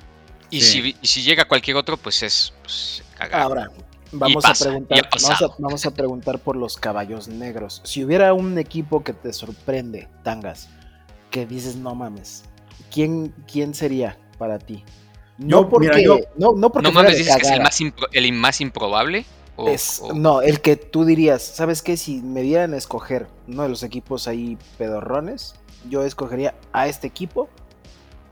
[0.49, 0.82] Y, Sí.
[0.82, 3.03] si, y si llega cualquier otro, pues es pues.
[3.32, 3.70] Ahora,
[4.12, 7.82] vamos pasa, a preguntar, vamos a, vamos a preguntar por los caballos negros.
[7.84, 10.70] Si hubiera un equipo que te sorprende, Tangas,
[11.32, 12.43] que dices no mames,
[12.91, 14.84] ¿quién, quién sería para ti?
[15.38, 17.62] No Yo, porque, mira, yo- no, no porque no fuera mames, dices que es el
[17.62, 19.26] más, impro- el más improbable.
[19.55, 21.97] O, Es- o- No, el que tú dirías, ¿sabes qué?
[21.97, 25.55] Si me dieran a escoger uno de los equipos ahí pedorrones,
[25.89, 27.49] yo escogería a este equipo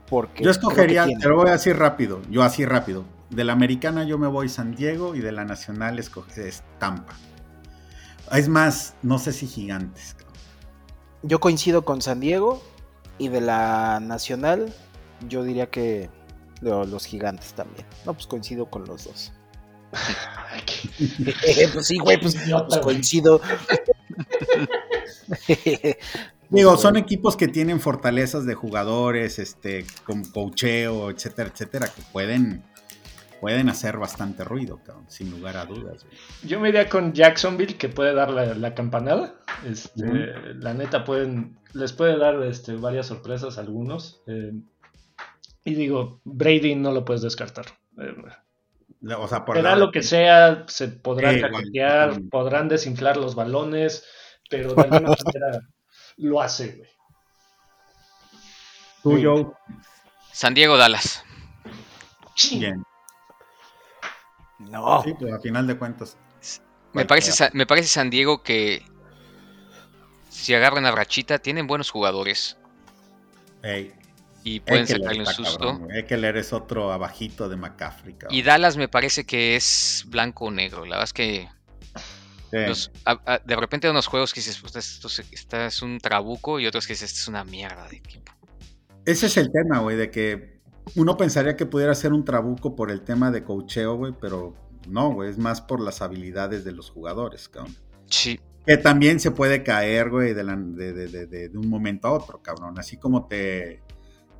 [0.08, 3.04] porque Yo escogería, te lo voy a decir rápido, yo así rápido.
[3.30, 7.14] De la americana yo me voy San Diego y de la nacional escoge es Tampa.
[8.32, 10.14] Es más, no sé si gigantes.
[10.14, 10.34] cabrón.
[11.22, 12.62] Yo coincido con San Diego
[13.18, 14.72] y de la nacional
[15.28, 16.10] yo diría que
[16.60, 17.86] lo- los gigantes también.
[18.06, 19.32] No, pues coincido con los dos.
[21.72, 22.36] Pues sí, güey, pues,
[22.68, 23.40] pues coincido.
[26.50, 32.64] Digo, son equipos que tienen fortalezas de jugadores, este, con cocheo, etcétera, etcétera, que pueden,
[33.40, 36.04] pueden hacer bastante ruido, cabrón, sin lugar a dudas.
[36.04, 36.16] güey.
[36.44, 39.34] Yo me iría con Jacksonville, que puede dar la, la campanada.
[39.64, 40.04] Este.
[40.54, 44.22] La neta, pueden, les puede dar este, varias sorpresas a algunos.
[44.26, 44.52] eh,
[45.64, 47.66] y digo, Brady no lo puedes descartar.
[47.98, 48.14] Eh,
[49.16, 52.28] O sea, por Será la- lo que sea, se podrán totalmente.
[52.30, 54.04] podrán desinflar los balones,
[54.50, 55.60] pero de alguna manera
[56.16, 56.88] lo hace, güey.
[59.02, 59.46] Tú, Joe,
[60.32, 61.22] San Diego, Dallas.
[62.58, 62.82] bien.
[64.58, 66.16] No, Sí, pues a final de cuentas.
[66.92, 68.82] Me parece, me parece San Diego que
[70.30, 72.56] si agarran a Rachita, tienen buenos jugadores
[73.62, 73.92] Ey,
[74.42, 75.58] y pueden sacarle un susto.
[75.58, 75.98] cabrón, güey.
[75.98, 78.34] Eckler es otro abajito de McCaffrey, cabrón.
[78.36, 80.84] Y Dallas me parece que es blanco o negro.
[80.86, 81.48] La verdad es que
[82.50, 82.56] Sí.
[82.66, 85.82] los- a- a- de repente hay unos juegos que dices, "Puta, esto, se- esta es
[85.82, 88.32] un trabuco y otros que dices, esto es una mierda de equipo.
[89.04, 90.57] Ese es el tema, güey, de que
[90.96, 94.54] uno pensaría que pudiera ser un trabuco por el tema de cocheo, güey, pero
[94.88, 97.74] no, güey, es más por las habilidades de los jugadores, cabrón.
[98.06, 101.68] Sí, Que también se puede caer, güey, de, la- de- de- de- de- de un
[101.68, 102.78] momento a otro, cabrón.
[102.78, 103.82] Así como te,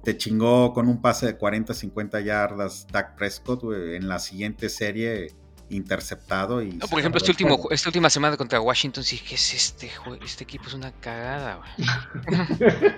[0.05, 4.69] te chingó con un pase de 40, 50 yardas Dak Prescott, güey, en la siguiente
[4.69, 5.29] serie
[5.71, 6.73] interceptado y...
[6.73, 7.71] No, por ejemplo, este último, juego.
[7.73, 10.23] esta última semana contra Washington, sí, ¿qué es este juego?
[10.25, 11.89] Este equipo es una cagada, güey.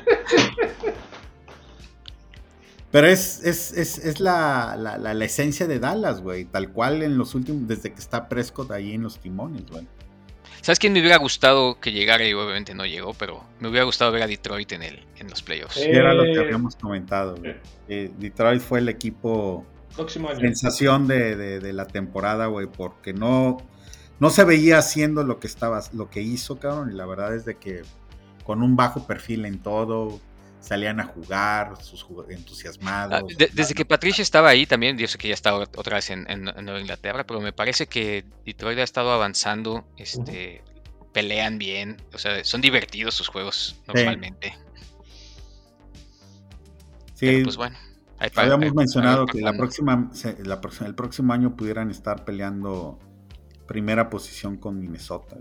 [2.90, 6.44] Pero es, es, es, es la, la, la, la esencia de Dallas, güey.
[6.44, 9.86] Tal cual en los últimos, desde que está Prescott ahí en los timones, güey.
[10.60, 13.14] ¿Sabes quién me hubiera gustado que llegara y obviamente no llegó?
[13.14, 15.74] Pero me hubiera gustado ver a Detroit en, el, en los playoffs.
[15.76, 17.36] Sí, era lo que Eh, habíamos comentado.
[17.36, 17.52] güey.
[17.52, 17.60] eh.
[17.88, 19.64] Eh, Detroit fue el equipo
[19.96, 20.40] Próximo año.
[20.40, 23.56] sensación de, de- de la temporada, güey, porque no,
[24.18, 27.44] no se veía haciendo lo que estaba, lo que hizo, cabrón, y la verdad es
[27.46, 27.82] de que
[28.44, 30.20] con un bajo perfil en todo,
[30.60, 33.36] salían a jugar, sus jug- Ah, entusiasmados.
[33.36, 36.30] de- desde que Patricia estaba ahí también, yo sé que ya está otra vez en,
[36.30, 40.62] en- en Nueva Inglaterra, pero me parece que Detroit ha estado avanzando, este,
[41.12, 44.54] pelean bien, o sea, son divertidos sus juegos normalmente.
[47.14, 47.76] Sí, Pero pues bueno.
[48.34, 52.98] para- habíamos mencionado que la próxima, se- la próxima- el próximo año pudieran estar peleando
[53.66, 55.36] primera posición con Minnesota.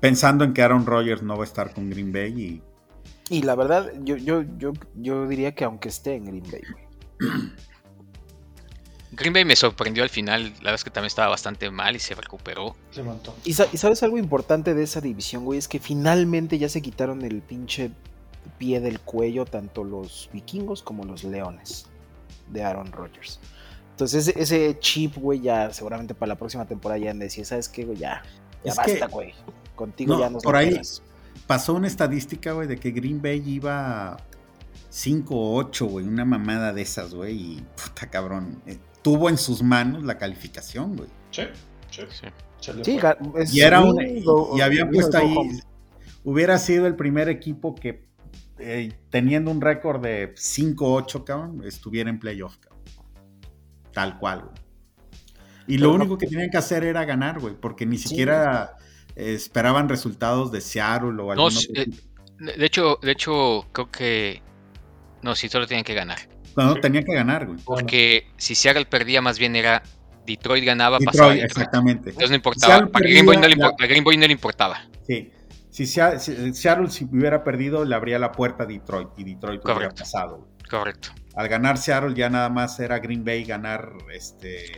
[0.00, 2.62] Pensando en que Aaron Rodgers no va a estar con Green Bay y
[3.30, 7.30] Y la verdad, yo, yo, yo, yo diría que aunque esté en Green Bay, güey.
[9.14, 11.98] Green Bay me sorprendió al final, la verdad es que también estaba bastante mal y
[11.98, 12.74] se recuperó.
[13.44, 16.80] Y, sa- y sabes algo importante de esa división, güey, es que finalmente ya se
[16.80, 17.90] quitaron el pinche
[18.58, 21.86] pie del cuello tanto los vikingos como los leones
[22.50, 23.38] de Aaron Rodgers.
[23.90, 27.68] Entonces ese, chip, güey, ya seguramente para la próxima temporada ya han de decir, ¿sabes
[27.68, 27.98] qué, güey?
[27.98, 28.22] Ya,
[28.64, 29.34] ya Es basta, que- güey.
[29.76, 31.02] Contigo No, ya nos por ahí- pelas".
[31.52, 34.16] Pasó una estadística, güey, de que Green Bay iba
[34.90, 40.02] 5-8, güey, una mamada de esas, güey, y puta cabrón, eh, tuvo en sus manos
[40.02, 41.10] la calificación, güey.
[41.30, 41.42] Sí,
[41.90, 42.02] sí.
[42.58, 42.72] Sí.
[43.52, 44.24] Y era un, y,
[44.56, 45.36] y habían win, puesto ahí,
[46.24, 48.06] hubiera sido el primer equipo que
[48.58, 52.80] eh, teniendo un récord de 5-8, cabrón, estuviera en playoff, cabrón.
[53.92, 54.54] Tal cual, güey.
[55.66, 58.78] Y Pero lo no- único que tenían que hacer era ganar, güey, porque ni siquiera
[59.16, 61.86] esperaban resultados de Seattle o otro eh.
[62.38, 64.42] De de hecho, de hecho, creo que.
[65.22, 66.18] No, sí, solo tienen que ganar.
[66.56, 67.58] No, no, tenían que ganar, güey.
[67.64, 69.82] Porque si Seattle perdía, más bien era
[70.26, 71.50] Detroit ganaba, pasaba Detroit, Detroit.
[71.58, 72.08] exactamente.
[72.10, 72.74] Entonces no importaba.
[72.74, 74.82] Seattle Para Green, Boy no le a Green Boy no le importaba.
[75.06, 75.30] Sí.
[75.70, 79.74] Si, si- Seattle si hubiera perdido, le abría la puerta a Detroit y Detroit hubiera
[79.74, 80.00] Correcto.
[80.00, 80.36] pasado.
[80.38, 80.50] güey.
[80.68, 81.08] Correcto.
[81.34, 84.72] Al ganar Seattle ya nada más era Green Bay ganar este.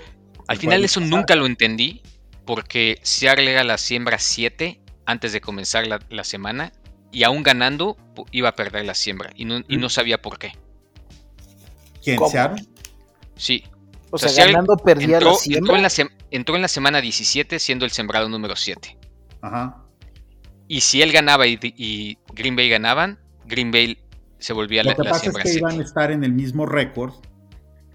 [0.47, 1.17] Al final eso pasado.
[1.17, 2.03] nunca lo entendí.
[2.47, 6.73] Porque Seattle era la siembra 7 antes de comenzar la, la semana.
[7.13, 7.97] Y aún ganando,
[8.33, 9.31] iba a perder la siembra.
[9.37, 10.53] Y no, y no sabía por qué.
[12.03, 12.17] ¿Quién?
[12.17, 12.31] ¿Cómo?
[12.31, 12.65] ¿Seattle?
[13.37, 13.65] Sí.
[14.11, 15.77] O O sea, sea, Seattle ganando perdía Entró, la entró siembra.
[15.77, 18.97] en la sem- entró en la semana 17 siendo el sembrado número 7.
[19.41, 19.85] Ajá.
[20.69, 23.99] Y si él ganaba y, y Green Bay ganaban, Green Bay
[24.39, 25.59] se volvía Lo la, que la pasa es siembra que 7.
[25.61, 27.15] iban a estar en el mismo récord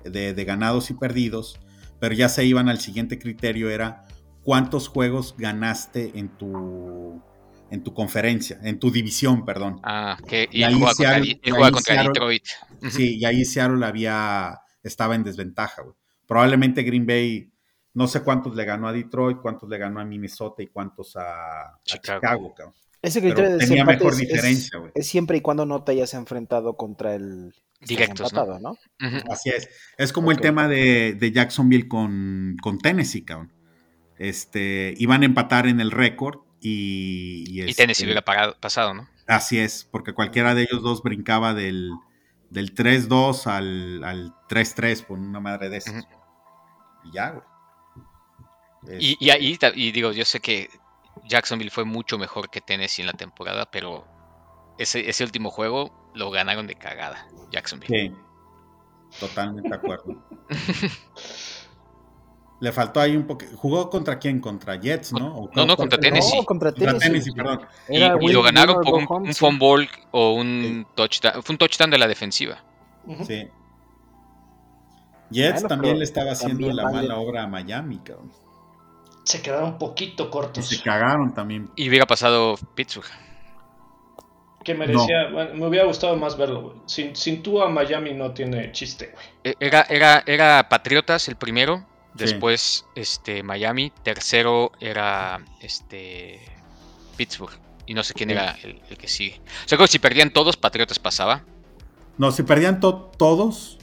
[0.03, 1.59] de, de ganados y perdidos,
[1.99, 4.05] pero ya se iban al siguiente criterio, era
[4.49, 7.21] cuántos juegos ganaste en tu
[7.69, 9.79] en tu conferencia, en tu división, perdón.
[9.83, 11.93] Ah, que y Y él ahí juega contra, Seattle- Di- él y juega ahí contra
[11.93, 12.43] Seattle- Detroit.
[12.89, 15.93] Sí, y ahí Seattle había, estaba en desventaja, güey.
[16.25, 17.51] Probablemente Green Bay,
[17.93, 21.21] no sé cuántos le ganó a Detroit, cuántos le ganó a Minnesota y cuántos a,
[21.21, 22.19] a Chicago.
[22.19, 22.73] Chicago, cabrón.
[23.03, 24.91] Ese Pero criterio de tenía desempate mejor es- diferencia, güey.
[24.95, 28.75] Es, siempre y cuando no te hayas enfrentado contra el Directos, ¿no?
[29.29, 29.69] Así es.
[29.97, 33.53] Es como el tema de, de Jacksonville con, con Tennessee, cabrón.
[34.19, 37.45] Este, iban a empatar en el récord y...
[37.47, 39.07] Y este, Tennessee hubiera parado- pasado, ¿no?
[39.27, 41.89] Así es, porque cualquiera de ellos dos brincaba del,
[42.49, 46.05] del 3-2 al, al 3-3 por una madre de esas.
[47.05, 48.99] Y ya, güey.
[48.99, 50.69] Y, y ahí, y digo, yo sé que
[51.25, 54.05] Jacksonville fue mucho mejor que Tennessee en la temporada, pero
[54.77, 58.09] ese, ese último juego lo ganaron de cagada, Jacksonville.
[58.09, 58.15] Sí,
[59.19, 60.23] totalmente de acuerdo.
[62.61, 63.45] Le faltó ahí un poco.
[63.55, 64.41] ¿Jugó contra quién?
[64.41, 65.33] ¿Contra Jets, no?
[65.35, 66.37] ¿O No, no, contra Tennessee.
[66.37, 66.99] No, contra Tennessee.
[66.99, 67.61] Tennessee, perdón.
[67.87, 69.39] Y, y lo ganaron por un, un sí.
[69.39, 71.41] fumble o un touchdown.
[71.41, 72.57] Fue un touchdown de la defensiva.
[73.25, 73.47] Sí.
[75.31, 76.95] Jets Bueno, también le estaba haciendo la vale.
[76.97, 78.31] mala obra a Miami, cabrón.
[79.23, 80.67] Se quedaron un poquito Y cortos.
[80.67, 81.69] se cagaron también.
[81.75, 83.07] Y hubiera pasado Pittsburgh.
[84.63, 85.29] Que merecía.
[85.31, 86.75] bueno, me hubiera gustado más verlo, güey.
[86.87, 89.25] Sin, sin tú a Miami no tiene chiste, güey.
[89.43, 91.85] E- Era, era, era Patriotas el primero,
[92.17, 92.25] Sí.
[92.25, 96.39] después este, Miami, tercero era este,
[97.17, 97.57] Pittsburgh.
[97.85, 98.35] Y no sé quién Sí.
[98.35, 99.39] era el, el que sigue.
[99.65, 101.43] O sea, creo que si perdían todos, Patriotas pasaba.
[102.17, 103.77] No, si perdían to- todos,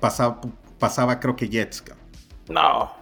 [0.00, 0.40] pasaba,
[0.78, 1.82] pasaba creo que Jets.
[2.48, 2.92] No.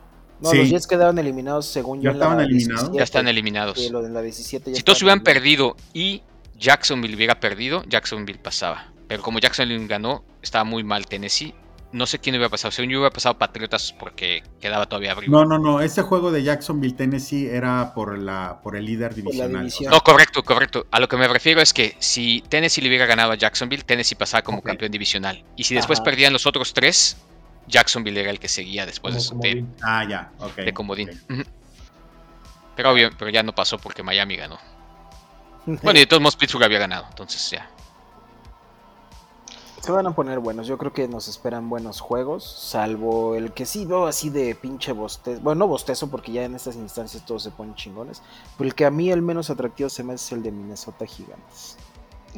[0.40, 0.58] No, Sí.
[0.58, 2.10] los Jets quedaron eliminados según ¿Ya yo.
[2.10, 2.80] la estaban eliminados?
[2.82, 2.98] 17.
[2.98, 3.78] Ya están eliminados.
[3.80, 6.22] Sí, lo de la 17 ya Si todos hubieran perdido y
[6.58, 8.92] Jacksonville hubiera perdido, Jacksonville pasaba.
[9.08, 11.54] Pero como Jacksonville ganó, estaba muy mal Tennessee,
[11.94, 12.72] no sé quién hubiera pasado.
[12.72, 15.30] Según yo hubiera pasado Patriotas porque quedaba todavía arriba.
[15.30, 15.80] No, no, no.
[15.80, 19.72] Ese juego de Jacksonville, Tennessee era por la por el líder divisional.
[19.88, 20.86] No, correcto, correcto.
[20.90, 24.16] A lo que me refiero es que si Tennessee le hubiera ganado a Jacksonville, Tennessee
[24.16, 25.44] pasaba como campeón divisional.
[25.56, 26.04] Y si después Ajá.
[26.04, 27.16] perdían los otros tres,
[27.68, 29.74] Jacksonville era el que seguía después Como de, comodín.
[29.82, 30.56] Ah, ya, ok.
[30.56, 31.10] de comodín.
[32.74, 34.58] Pero obvio, pero ya no pasó porque Miami ganó.
[35.66, 37.70] Bueno, y de todos modos Pittsburgh había ganado, entonces ya.
[39.84, 40.66] Se van a poner buenos.
[40.66, 42.42] Yo creo que nos esperan buenos juegos.
[42.70, 45.42] Salvo el que sí veo así de pinche bostezo.
[45.42, 48.22] Bueno, no bostezo porque ya en estas instancias todos se ponen chingones.
[48.56, 51.76] Pero el que a mí el menos atractivo se me hace el de Minnesota Gigantes.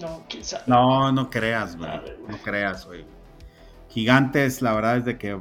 [0.00, 0.64] No, sabe.
[0.66, 1.88] No, no creas, güey.
[2.28, 3.04] No creas, güey.
[3.90, 5.38] Gigantes, la verdad es de que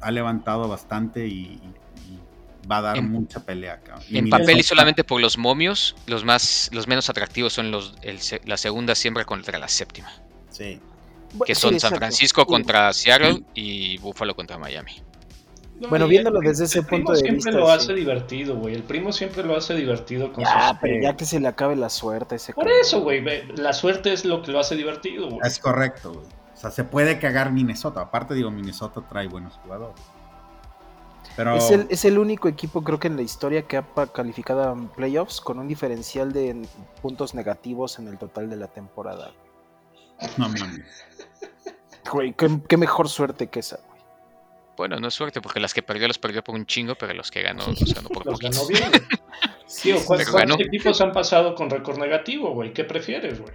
[0.00, 1.60] ha levantado bastante y,
[2.08, 2.18] y
[2.66, 3.78] va a dar En- mucha pelea.
[4.08, 7.70] Y En Minnesota- papel y solamente por los momios, los más, los menos atractivos son
[7.70, 10.10] los, el la segunda siembra contra la séptima.
[10.48, 10.80] Sí.
[11.44, 11.94] Que Sí, son San.
[11.96, 15.02] Francisco contra Seattle y Buffalo contra Miami.
[15.80, 17.72] No, Bueno, viéndolo el- desde ese el primo punto de siempre vista, lo sí.
[17.72, 18.74] hace divertido, güey.
[18.74, 20.78] El primo siempre lo hace divertido con Ya, sus...
[20.80, 22.80] pero ya que se le acabe la suerte a ese Por cabrón.
[22.80, 23.22] eso, güey.
[23.56, 25.40] La suerte es lo que lo hace divertido, güey.
[25.44, 26.26] Es correcto, güey.
[26.54, 28.00] O sea, se puede cagar Minnesota.
[28.00, 30.00] Aparte, digo, Minnesota trae buenos jugadores.
[31.36, 33.84] Pero Es el, es el único equipo, creo que en la historia, que ha
[34.14, 36.66] calificado a playoffs con un diferencial de
[37.02, 39.32] puntos negativos en el total de la temporada.
[40.38, 40.80] no mames.
[42.10, 44.00] Güey, qué, qué mejor suerte que esa, güey.
[44.76, 47.30] Bueno, no es suerte porque las que perdió los perdió por un chingo, pero los
[47.30, 48.82] que ganó los ganó por Los ganó bien,
[50.04, 50.54] ¿cuál- pero ¿cuántos ganó.
[50.60, 52.72] equipos han pasado con récord negativo, güey?
[52.72, 53.52] ¿Qué prefieres, güey?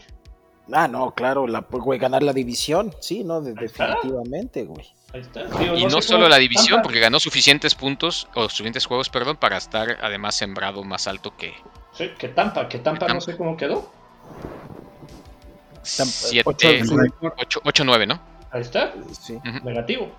[0.74, 4.86] Ah, no, claro, la, pues, güey, ganar la división, sí, no, De- definitivamente, güey.
[5.14, 5.46] Ahí está.
[5.50, 9.58] Tío, Y no solo la división, porque ganó suficientes puntos, o suficientes juegos, perdón, para
[9.58, 11.54] estar además sembrado más alto que
[11.94, 13.92] Sí, que Tampa, que Tampa no sé cómo quedó.
[15.84, 17.34] 7, ocho- El récord,
[17.66, 18.31] 8-9, ¿no?
[18.52, 19.40] Ahí está, Sí.
[19.64, 20.12] Negativo.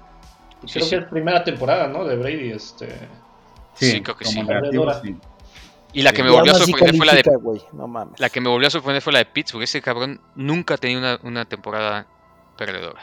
[0.63, 0.91] Y Sí, creo sí.
[0.91, 2.05] que es primera temporada, ¿no?
[2.05, 2.89] De Brady, este.
[3.75, 4.37] sí, Sí, creo que sí.
[4.43, 5.01] negativo, Perdedora.
[5.03, 5.17] sí.
[5.95, 8.19] Y la que me volvió a sorprender fue la de güey, no mames.
[8.19, 9.63] la que me volvió a sorprender fue la de Pittsburgh.
[9.63, 12.07] Ese cabrón nunca ha tenido una, una temporada
[12.57, 13.03] perdedora.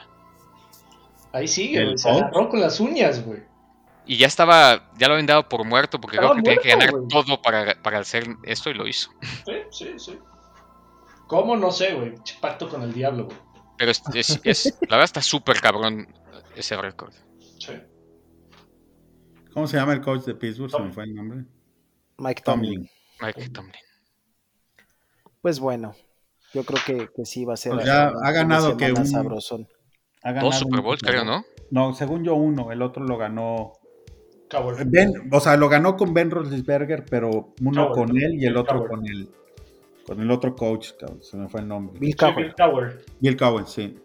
[1.32, 1.97] Ahí sigue, güey.
[1.99, 3.43] Se agarró con las uñas, güey.
[4.07, 6.69] Y ya estaba, ya lo habían dado por muerto porque Estaba creo que tenía que
[6.69, 9.11] ganar muerto, todo para, para hacer esto y lo hizo.
[9.45, 10.17] Sí, sí, sí.
[11.27, 11.55] ¿Cómo?
[11.55, 12.15] No sé, güey.
[12.41, 13.38] Pacto con el diablo, güey.
[13.80, 16.07] Pero es, es- es- la verdad está súper cabrón
[16.55, 17.13] ese récord.
[17.59, 17.73] Sí.
[19.53, 20.69] ¿Cómo se llama el coach de Pittsburgh?
[20.71, 21.45] Se me fue el nombre.
[22.17, 22.73] Mike Tomlin.
[22.73, 22.89] Tomlin.
[23.21, 23.73] Mike Tomlin.
[25.41, 25.95] Pues bueno,
[26.53, 27.73] yo creo que, que sí va a ser.
[27.73, 29.67] Pues ya ha ganado que un- sabrosón.
[30.21, 31.45] Ha Dos Super Bowls, creo, ¿no?
[31.71, 33.73] No, según yo uno, el otro lo ganó.
[34.49, 34.84] Coward.
[34.88, 38.86] Ben, o sea, lo ganó con Ben Roethlisberger, pero uno con él y el otro
[38.88, 39.30] con el
[40.06, 42.00] con el otro coach, cabrón, se me fue el nombre.
[42.00, 44.00] Bill Sí, Cowher Bill Cowen, sí.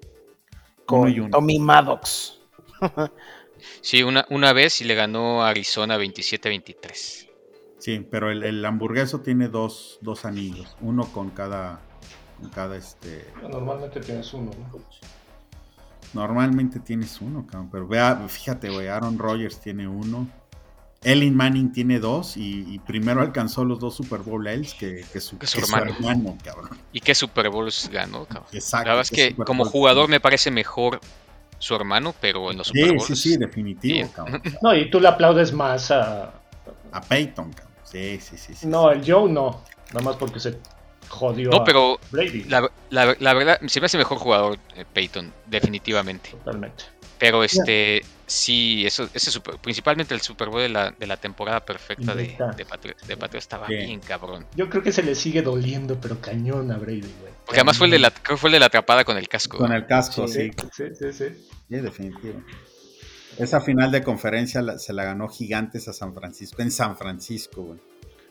[0.86, 1.30] con uno y uno.
[1.30, 2.40] Tommy Maddox.
[3.80, 7.28] Sí, una, una vez y le ganó a Arizona 27-23.
[7.78, 11.80] Sí, pero el, el hamburgueso tiene dos, dos anillos, uno con cada,
[12.40, 13.26] con cada este.
[13.42, 14.80] Normalmente tienes uno, ¿no?
[16.12, 20.28] Normalmente tienes uno, cabrón, pero vea, fíjate, güey, Aaron Rodgers tiene uno,
[21.04, 25.20] Ellen Manning tiene dos y, y primero alcanzó los dos Super Bowl L's que, que
[25.20, 26.36] su, Que su que su hermano.
[26.42, 26.70] cabrón.
[26.92, 28.44] ¿Y qué Super Bowls ganó, cabrón?
[28.52, 28.88] Exacto.
[28.88, 29.72] La verdad es que Super como Bowl.
[29.72, 31.00] jugador me parece mejor
[31.58, 33.06] su hermano, pero en los Super Sí, Bowls.
[33.06, 34.08] sí, sí, definitivo, bien.
[34.08, 34.42] cabrón.
[34.62, 36.32] No, y tú le aplaudes más a.
[36.92, 37.74] A Peyton, cabrón.
[37.84, 38.54] Sí, sí, sí.
[38.54, 38.66] sí.
[38.66, 39.62] No, el Joe no.
[39.92, 40.58] Nada más porque se
[41.08, 42.44] jodió No, a pero Brady.
[42.44, 46.30] la, la- la verdad, se me hace mejor jugador eh, Peyton, definitivamente.
[46.30, 46.84] Totalmente.
[47.18, 51.64] Pero este, sí, eso, ese super- principalmente el Super Bowl de la, de la temporada
[51.64, 52.24] perfecta de,
[52.56, 52.96] de, Patri-
[53.30, 54.46] de estaba bien cabrón.
[54.56, 57.32] Yo creo que se le sigue doliendo, pero cañón a Brady, güey.
[57.44, 59.58] Porque además fue el de la, creo fue el de la atrapada con el casco.
[59.58, 60.50] Con el casco, Sí.
[60.50, 60.68] sí.
[60.72, 61.46] Sí, sí, sí.
[61.68, 62.42] Sí, definitivo.
[63.38, 67.62] Esa final de conferencia la- se la ganó Gigantes a San Francisco, en San Francisco,
[67.62, 67.80] güey.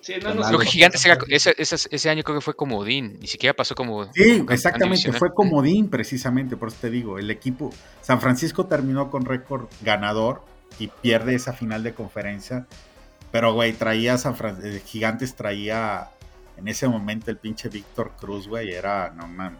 [0.03, 3.27] Sí, Creo Creo que Gigantes era, ese, ese, ese año creo que fue comodín, ni
[3.27, 4.11] siquiera pasó como...
[4.13, 7.69] Sí, exactamente, fue comodín precisamente, por eso te digo, el equipo,
[8.01, 10.43] San Francisco terminó con récord ganador
[10.77, 12.65] y pierde esa final de conferencia,
[13.31, 16.09] pero güey, traía San Fran- eh, Gigantes traía
[16.57, 19.59] en ese momento el pinche Víctor Cruz, güey, era, no mames.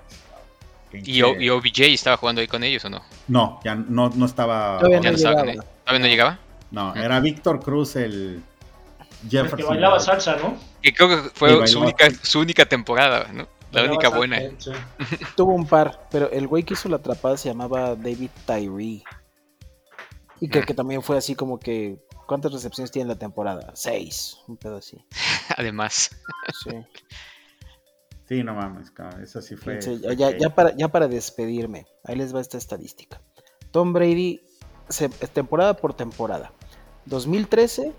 [0.92, 3.02] pinche- ¿Y, O- y OBJ estaba jugando ahí con ellos o no?
[3.30, 5.64] No, ya no, no estaba, Todavía Ya no no estaba con llegaba.
[5.66, 5.72] él.
[5.86, 6.40] ¿Todavía no llegaba?
[6.72, 8.42] no, era Víctor Cruz el
[9.24, 9.70] El que Jefferson.
[9.70, 10.58] bailaba salsa, ¿no?
[10.82, 13.48] Que creo que fue su única, su única temporada, ¿no?
[13.72, 14.40] La Bailaba única buena.
[14.60, 14.72] sí.
[15.36, 19.04] Tuvo un par, pero el güey que hizo la atrapada se llamaba David Tyree.
[20.40, 20.66] Y que, Mm.
[20.66, 21.98] que también fue así como que.
[22.28, 23.72] ¿Cuántas recepciones tiene en la temporada?
[23.76, 24.38] Seis.
[24.48, 24.98] Un pedo así.
[25.58, 26.10] Además.
[26.64, 26.72] Sí.
[28.28, 29.82] Sí, no mames, cabrón, eso sí fue.
[29.82, 33.22] Fíjense, ya, para, ya para despedirme, ahí les va esta estadística.
[33.72, 34.42] Tom Brady
[34.88, 36.54] se- temporada por temporada.
[37.06, 37.92] 2013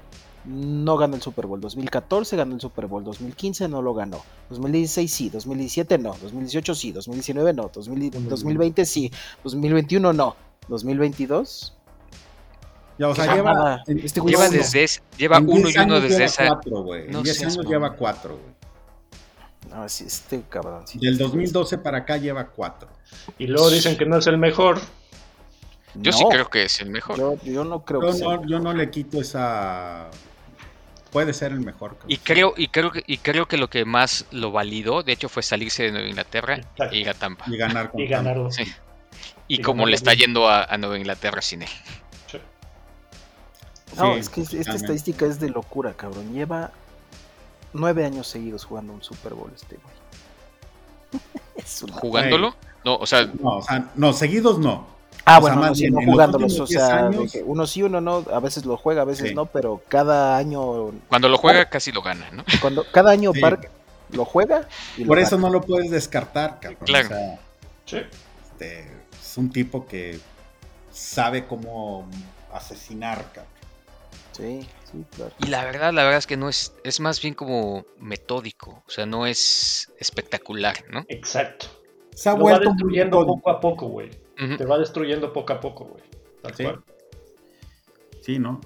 [0.47, 5.13] no ganó el Super Bowl, 2014 ganó el Super Bowl, 2015 no lo ganó, 2016
[5.13, 9.11] sí, 2017 no, 2018 sí, 2019 no, 2000 2020 sí,
[9.43, 10.37] 2021 no,
[10.69, 11.75] 2022
[12.99, 16.09] Ya, o sea, lleva, este güey Lleva desde ese- lleva uno 10 y uno desde
[16.11, 16.47] lleva esa.
[16.49, 16.85] cuatro.
[16.85, 18.55] No En 10 seas años lleva cuatro, güey.
[19.75, 20.87] No, sí, este cabrón.
[20.87, 20.99] sí.
[21.01, 22.89] Del 2012 para acá lleva cuatro.
[23.39, 24.79] Y luego dicen que no es el mejor.
[25.97, 27.17] Yo sí creo que es el mejor.
[27.19, 28.41] Yo, yo no creo Yo que sea.
[28.47, 30.09] yo no le quito esa.
[31.15, 31.97] Puede ser el mejor.
[32.09, 35.29] Y creo, y creo que, y creo que lo que más lo validó, de hecho,
[35.29, 36.93] fue salirse de Nueva Inglaterra Exacto.
[36.93, 37.45] e ir a Tampa.
[37.47, 38.53] Y ganar con Y ganaron.
[38.53, 38.65] Sí.
[39.47, 40.23] Y Y como le está bien.
[40.23, 41.69] yendo a, a Nueva Inglaterra sin él.
[42.27, 42.39] Sí.
[43.97, 46.33] No, Sí, es que esta estadística es de locura, cabrón.
[46.35, 46.73] Lleva
[47.73, 51.23] nueve años seguidos jugando un Super Bowl este güey.
[51.57, 51.95] es una...
[51.95, 52.57] Jugándolo.
[52.85, 54.94] No, o sea, No, o sea, no, seguidos no.
[55.27, 57.43] Ah, o sea, bueno, no, sí, no los jugándolos, o sea, 10 de años- que
[57.43, 59.35] uno sí, uno no, a veces lo juega, a veces Sí.
[59.35, 62.45] no, pero cada año, cuando lo juega casi lo gana, ¿no?
[62.61, 63.41] cuando cada año Sí.
[63.41, 63.71] Park
[64.11, 64.69] lo juega
[64.99, 65.49] y lo Por eso gana.
[65.49, 66.83] no lo puedes descartar, cabrón.
[66.85, 67.07] Claro.
[67.07, 67.39] O sea,
[67.87, 67.97] Sí.
[68.53, 68.81] este,
[69.21, 70.21] es un tipo que
[70.93, 72.07] sabe cómo
[72.53, 73.55] asesinar, cabrón.
[74.33, 75.33] Sí, sí, claro.
[75.39, 78.91] Y la verdad, la verdad es que no es, es más bien como metódico, o
[78.91, 81.05] sea, no es espectacular, ¿no?
[81.09, 81.67] Exacto.
[82.15, 83.37] Se ha Lo va vuelto destruyendo metódico.
[83.39, 84.11] poco a poco, güey.
[84.37, 86.03] Te va destruyendo poco a poco, güey.
[86.43, 86.63] Tal Sí.
[86.65, 86.85] cual.
[88.21, 88.61] Sí, ¿no?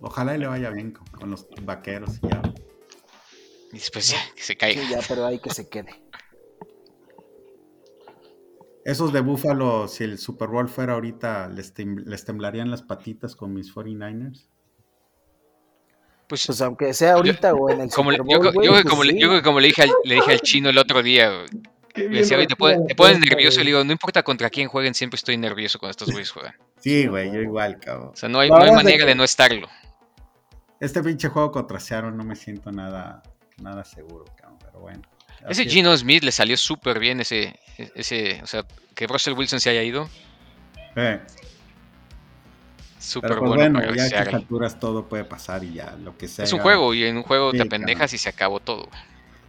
[0.00, 2.42] Ojalá y le vaya bien con, con los vaqueros y ya.
[3.72, 4.82] Y después ya, que se caiga.
[4.82, 6.02] Sí, ya, pero hay que se quede.
[8.84, 13.36] Esos de Buffalo, si el Super Bowl fuera ahorita, les, tem- les temblarían las patitas
[13.36, 14.46] con mis 49ers.
[16.28, 18.76] Pues, Pues aunque sea ahorita o en el como, Super yo, Bowl, yo güey, creo
[18.76, 19.18] que pues como, le- sí.
[19.20, 21.44] yo creo que como le dije al, le dije al chino el otro día,
[22.06, 23.60] decía, "Oye, te, pones, te pones nervioso.
[23.60, 26.54] Y le digo, no importa contra quién jueguen, siempre estoy nervioso cuando estos güeyes juegan.
[26.80, 28.10] Sí, güey, yo igual, cabrón.
[28.12, 29.68] O sea, no hay, no manera que- de no estarlo.
[30.80, 33.22] Este pinche juego contra Seattle no me siento nada,
[33.60, 35.02] nada seguro, cabrón, pero bueno.
[35.48, 35.64] Ese.
[35.66, 37.58] Gino Smith le salió súper bien ese,
[37.94, 40.08] ese, o sea, que Russell Wilson se haya ido,
[40.96, 41.20] Eh,
[42.98, 46.16] súper pero pues bueno, bueno, ya a estas alturas todo puede pasar y ya, lo
[46.16, 46.44] que sea.
[46.44, 48.88] Es un juego y en un juego Sí, te apendejas y se acabó todo.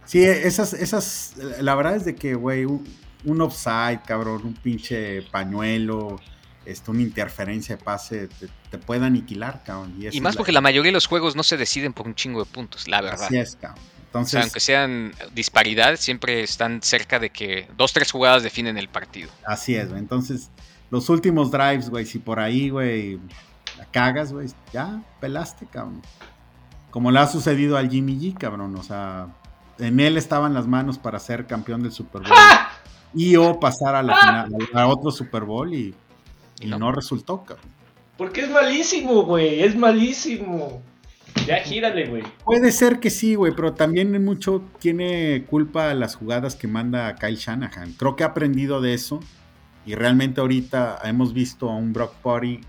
[0.04, 2.84] Sí, esas, esas, la verdad es de que, güey, un,
[3.24, 6.18] un offside, cabrón, un pinche pañuelo,
[6.64, 9.94] este, una interferencia de pase, te, te puede aniquilar, cabrón.
[9.98, 12.50] Y, más porque la mayoría de los juegos no se deciden por un chingo de
[12.50, 13.24] puntos, la verdad.
[13.24, 13.78] Así es, cabrón.
[13.78, 18.76] O sea, Entonces, aunque sean disparidad, siempre están cerca de que dos, tres jugadas definen
[18.76, 19.30] el partido.
[19.44, 20.00] así es, güey.
[20.00, 20.50] Entonces,
[20.90, 23.20] los últimos drives, güey, si por ahí, güey,
[23.78, 26.02] la cagas, güey, ya pelaste, cabrón.
[26.90, 28.74] Como le ha sucedido al Jimmy G, cabrón.
[28.74, 29.28] O sea,
[29.80, 32.32] en él estaban las manos para ser campeón del Super Bowl.
[33.12, 35.92] Y o pasar a la final, a otro Super Bowl y,
[36.60, 36.78] y No.
[36.78, 37.66] no resultó, cabrón.
[38.16, 39.64] Porque es malísimo, güey.
[39.64, 40.80] Es malísimo.
[41.44, 42.22] Ya gírale, güey.
[42.44, 47.34] Puede ser que sí, güey, pero también mucho tiene culpa las jugadas que manda Kyle
[47.36, 47.94] Shanahan.
[47.94, 49.18] Creo que ha aprendido de eso
[49.86, 52.60] y realmente ahorita hemos visto a un Brock Purdy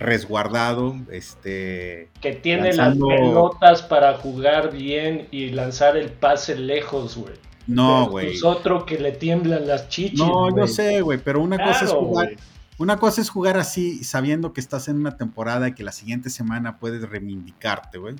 [0.00, 7.16] resguardado, este, Que tiene Lanzando- las pelotas para jugar bien y lanzar el pase lejos,
[7.16, 7.34] güey.
[7.66, 8.32] no, Pero güey.
[8.34, 10.18] Es otro que le tiemblan las chichis.
[10.18, 12.30] No, yo sé, güey, pero una cosa es jugar,
[12.78, 16.30] una cosa es jugar así sabiendo que estás en una temporada y que la siguiente
[16.30, 18.16] semana puedes reivindicarte, güey.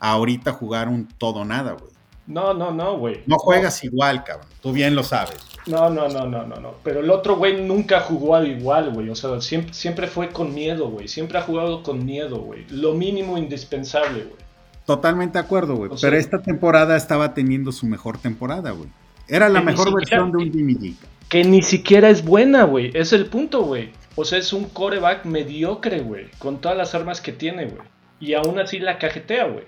[0.00, 1.92] Ahorita jugar un todo nada, güey.
[2.32, 3.20] No, no, no, güey.
[3.26, 4.48] No juegas igual, cabrón.
[4.62, 5.36] Tú bien lo sabes.
[5.66, 6.74] No, no, no, no, no, no.
[6.82, 9.08] Pero el otro güey nunca jugó al igual, güey.
[9.10, 11.08] O sea, siempre, siempre fue con miedo, güey.
[11.08, 12.64] Siempre ha jugado con miedo, güey.
[12.70, 14.42] Lo mínimo indispensable, güey.
[14.86, 15.90] Totalmente de acuerdo, güey.
[15.90, 18.88] Sea- Pero esta temporada estaba teniendo su mejor temporada, güey.
[19.28, 20.94] Era la mejor siquiera- versión de un Jimmy G.
[21.28, 22.90] Que ni siquiera es buena, güey.
[22.94, 23.90] Es el punto, güey.
[24.16, 26.26] O sea, es un coreback mediocre, güey.
[26.38, 27.82] Con todas las armas que tiene, güey.
[28.20, 29.64] Y aún así la cajetea, güey.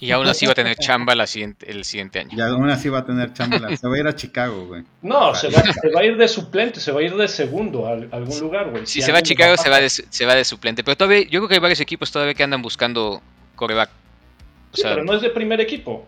[0.00, 2.30] Y aún así va a tener chamba la siguiente, el siguiente año.
[2.36, 3.58] Y aún así va a tener chamba.
[3.76, 4.84] Se va a ir a Chicago, güey.
[5.02, 7.86] No, se va, se va a ir de suplente, se va a ir de segundo
[7.86, 8.86] a, algún lugar, güey.
[8.86, 10.84] Si se va a Chicago, se va, de, se va de suplente.
[10.84, 13.20] Pero todavía, yo creo que hay varios equipos todavía que andan buscando
[13.56, 13.90] coreback.
[13.90, 16.06] O Sí, sea, pero no es de primer equipo.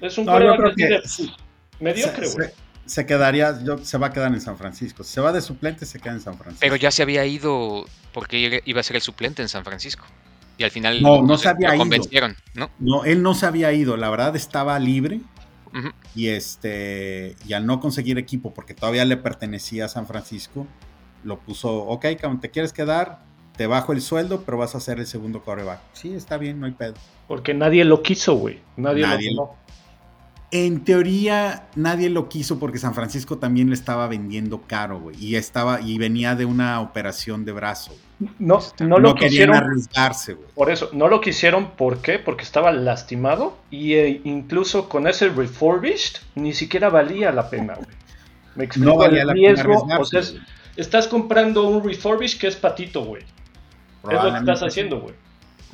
[0.00, 1.32] Es un No, yo coreback que de- sí.
[1.78, 2.48] mediocre, se, güey.
[2.48, 2.54] se-
[2.84, 5.04] se quedaría, yo, se va a quedar en San Francisco.
[5.04, 6.58] Si se va de suplente, se queda en San Francisco.
[6.60, 10.04] pero ya se había ido porque iba a ser el suplente en San Francisco.
[10.58, 11.82] Y al final No, no se había lo ido.
[11.82, 12.70] convencieron, ¿no?
[12.78, 13.96] No, él no se había ido.
[13.96, 15.20] La verdad estaba libre.
[16.14, 17.34] Y este.
[17.46, 20.66] Y al no conseguir equipo, porque todavía le pertenecía a San Francisco,
[21.24, 23.20] lo puso, ok, cabrón, ¿te quieres quedar?
[23.56, 25.80] Te bajo el sueldo, pero vas a ser el segundo coreback.
[25.94, 26.94] Sí, está bien, no hay pedo.
[27.26, 28.60] Porque nadie lo quiso, güey.
[28.76, 29.56] Nadie, Nadie lo lo-.
[30.54, 35.36] En teoría nadie lo quiso porque San Francisco también le estaba vendiendo caro, güey, y
[35.36, 37.96] estaba y venía de una operación de brazo.
[38.38, 39.56] No, no lo no querían quisieron.
[39.56, 40.48] arriesgarse, güey.
[40.54, 42.18] Por eso, no lo quisieron, ¿por qué?
[42.18, 47.88] Porque estaba lastimado y eh, incluso con ese refurbished ni siquiera valía la pena, güey.
[48.54, 50.36] Me explico No valía el la pena riesgo, o sea, es-
[50.76, 53.22] estás comprando un refurbished que es patito, güey.
[53.22, 55.14] Es lo que estás haciendo, güey.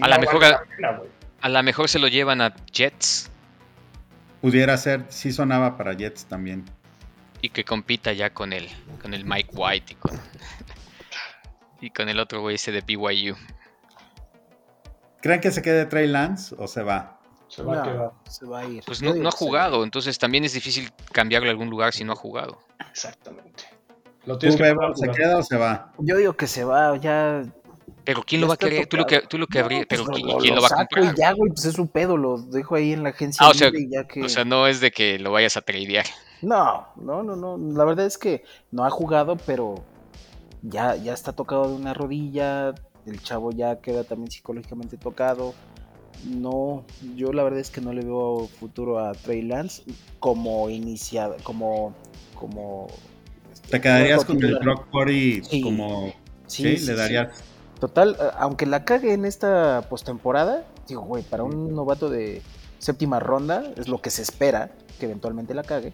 [0.01, 1.11] A la mejor- vale la pena, güey.
[1.41, 3.28] A lo mejor se lo llevan a Jets
[4.41, 6.65] Pudiera ser, sí sonaba para Jets también.
[7.41, 8.69] y que compita ya con el,
[9.03, 10.21] con el Mike White y con,
[11.81, 13.35] y con el otro güey ese de BYU.
[15.21, 17.19] ¿Creen que se quede Trey Lance o se va?
[17.49, 18.11] Se va a No, quedar.
[18.29, 18.83] se va a ir.
[18.87, 22.17] Pues no, ha jugado, entonces también es difícil cambiarlo a algún lugar si no ha
[22.17, 22.59] jugado.
[22.91, 23.65] Exactamente.
[24.27, 25.93] Lo ¿Tú, tienes que Bebo, poner a se queda o se va?
[25.99, 27.43] Yo digo que se va, ya.
[28.09, 28.87] Pero ¿quién lo va a está querer?
[28.87, 30.67] Tú lo que, tú lo que habría- No, pero pues ¿qui- lo- ¿quién lo lo
[30.67, 31.05] va a comprar?
[31.15, 33.45] Y ya, güey, pues es su pedo, lo dejo ahí en la agencia.
[33.47, 34.23] Ah, o sea, ya que...
[34.25, 36.07] O sea, no es de que lo vayas a tradear.
[36.41, 37.59] No, no, no, no.
[37.77, 39.85] La verdad es que no ha jugado, pero
[40.63, 42.75] ya, ya está tocado de una rodilla.
[43.05, 45.53] El chavo ya queda también psicológicamente tocado.
[46.25, 49.83] No, yo la verdad es que no le veo futuro a Trey Lance
[50.19, 51.95] como iniciado, como,
[52.35, 52.87] como.
[53.53, 54.59] este, ¿Te quedarías con el.
[54.61, 55.61] Brock Purdy Sí.
[55.61, 56.07] como...
[56.47, 57.01] Sí, Sí, sí, le sí.
[57.81, 62.43] Total, a- aunque la cague en esta postemporada, digo, güey, para un novato de
[62.79, 65.93] séptima ronda es lo que se espera que eventualmente la cague.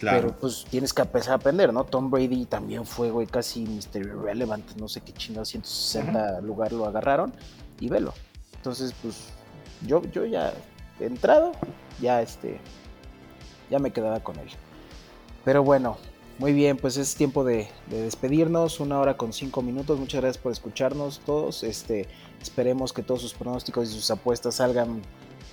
[0.00, 0.20] Claro.
[0.28, 1.84] Pero pues tienes que empezar a aprender, ¿no?
[1.84, 4.00] Tom Brady también fue, güey, casi Mr.
[4.00, 7.32] Irrelevant, no sé qué chingado, 160 lugar lo agarraron
[7.80, 8.14] y velo.
[8.56, 9.28] Entonces, pues
[9.86, 10.52] yo, yo ya
[10.98, 11.52] he entrado,
[12.00, 12.58] ya este,
[13.70, 14.48] ya me quedaba con él.
[15.44, 15.98] Pero bueno,
[16.40, 19.98] muy bien, pues es tiempo de, de despedirnos, una hora con cinco minutos.
[19.98, 21.62] Muchas gracias por escucharnos todos.
[21.62, 22.08] Este,
[22.40, 25.02] esperemos que todos sus pronósticos y sus apuestas salgan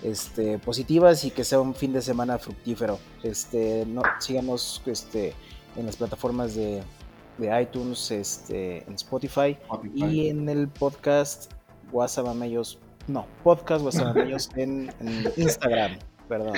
[0.01, 2.99] este, positivas y que sea un fin de semana fructífero.
[3.21, 5.33] Este, no, síganos este,
[5.75, 6.81] en las plataformas de,
[7.37, 9.57] de iTunes, este, en Spotify
[9.93, 11.51] y en el podcast
[11.91, 12.79] Guasamamellos.
[13.07, 13.85] No, podcast
[14.55, 15.99] en, en Instagram.
[16.27, 16.53] Perdón.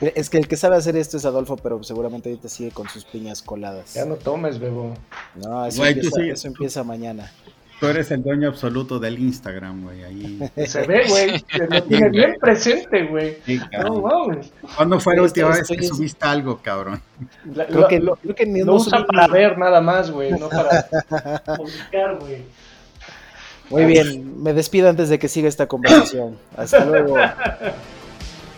[0.00, 3.04] Es que el que sabe hacer esto es Adolfo, pero seguramente ahorita sigue con sus
[3.04, 3.94] piñas coladas.
[3.94, 4.94] Ya no tomes, Bebo.
[5.36, 6.30] No, eso, Güey, tú empieza, sí.
[6.30, 7.30] eso empieza mañana.
[7.78, 10.04] Tú eres el dueño absoluto del Instagram, güey.
[10.04, 10.38] Ahí.
[10.66, 11.44] Se ve, güey.
[11.50, 13.38] Se lo tiene bien presente, güey.
[13.46, 14.52] Sí, No mames.
[14.76, 17.00] ¿Cuándo fue la última vez que subiste algo, cabrón?
[17.54, 20.10] La- Creo lo- que, lo- creo que ni lo usa para ni- ver nada más,
[20.10, 20.86] güey, no para
[21.56, 22.42] publicar, güey.
[23.70, 26.36] Muy bien, me despido antes de que siga esta conversación.
[26.56, 27.16] Hasta luego.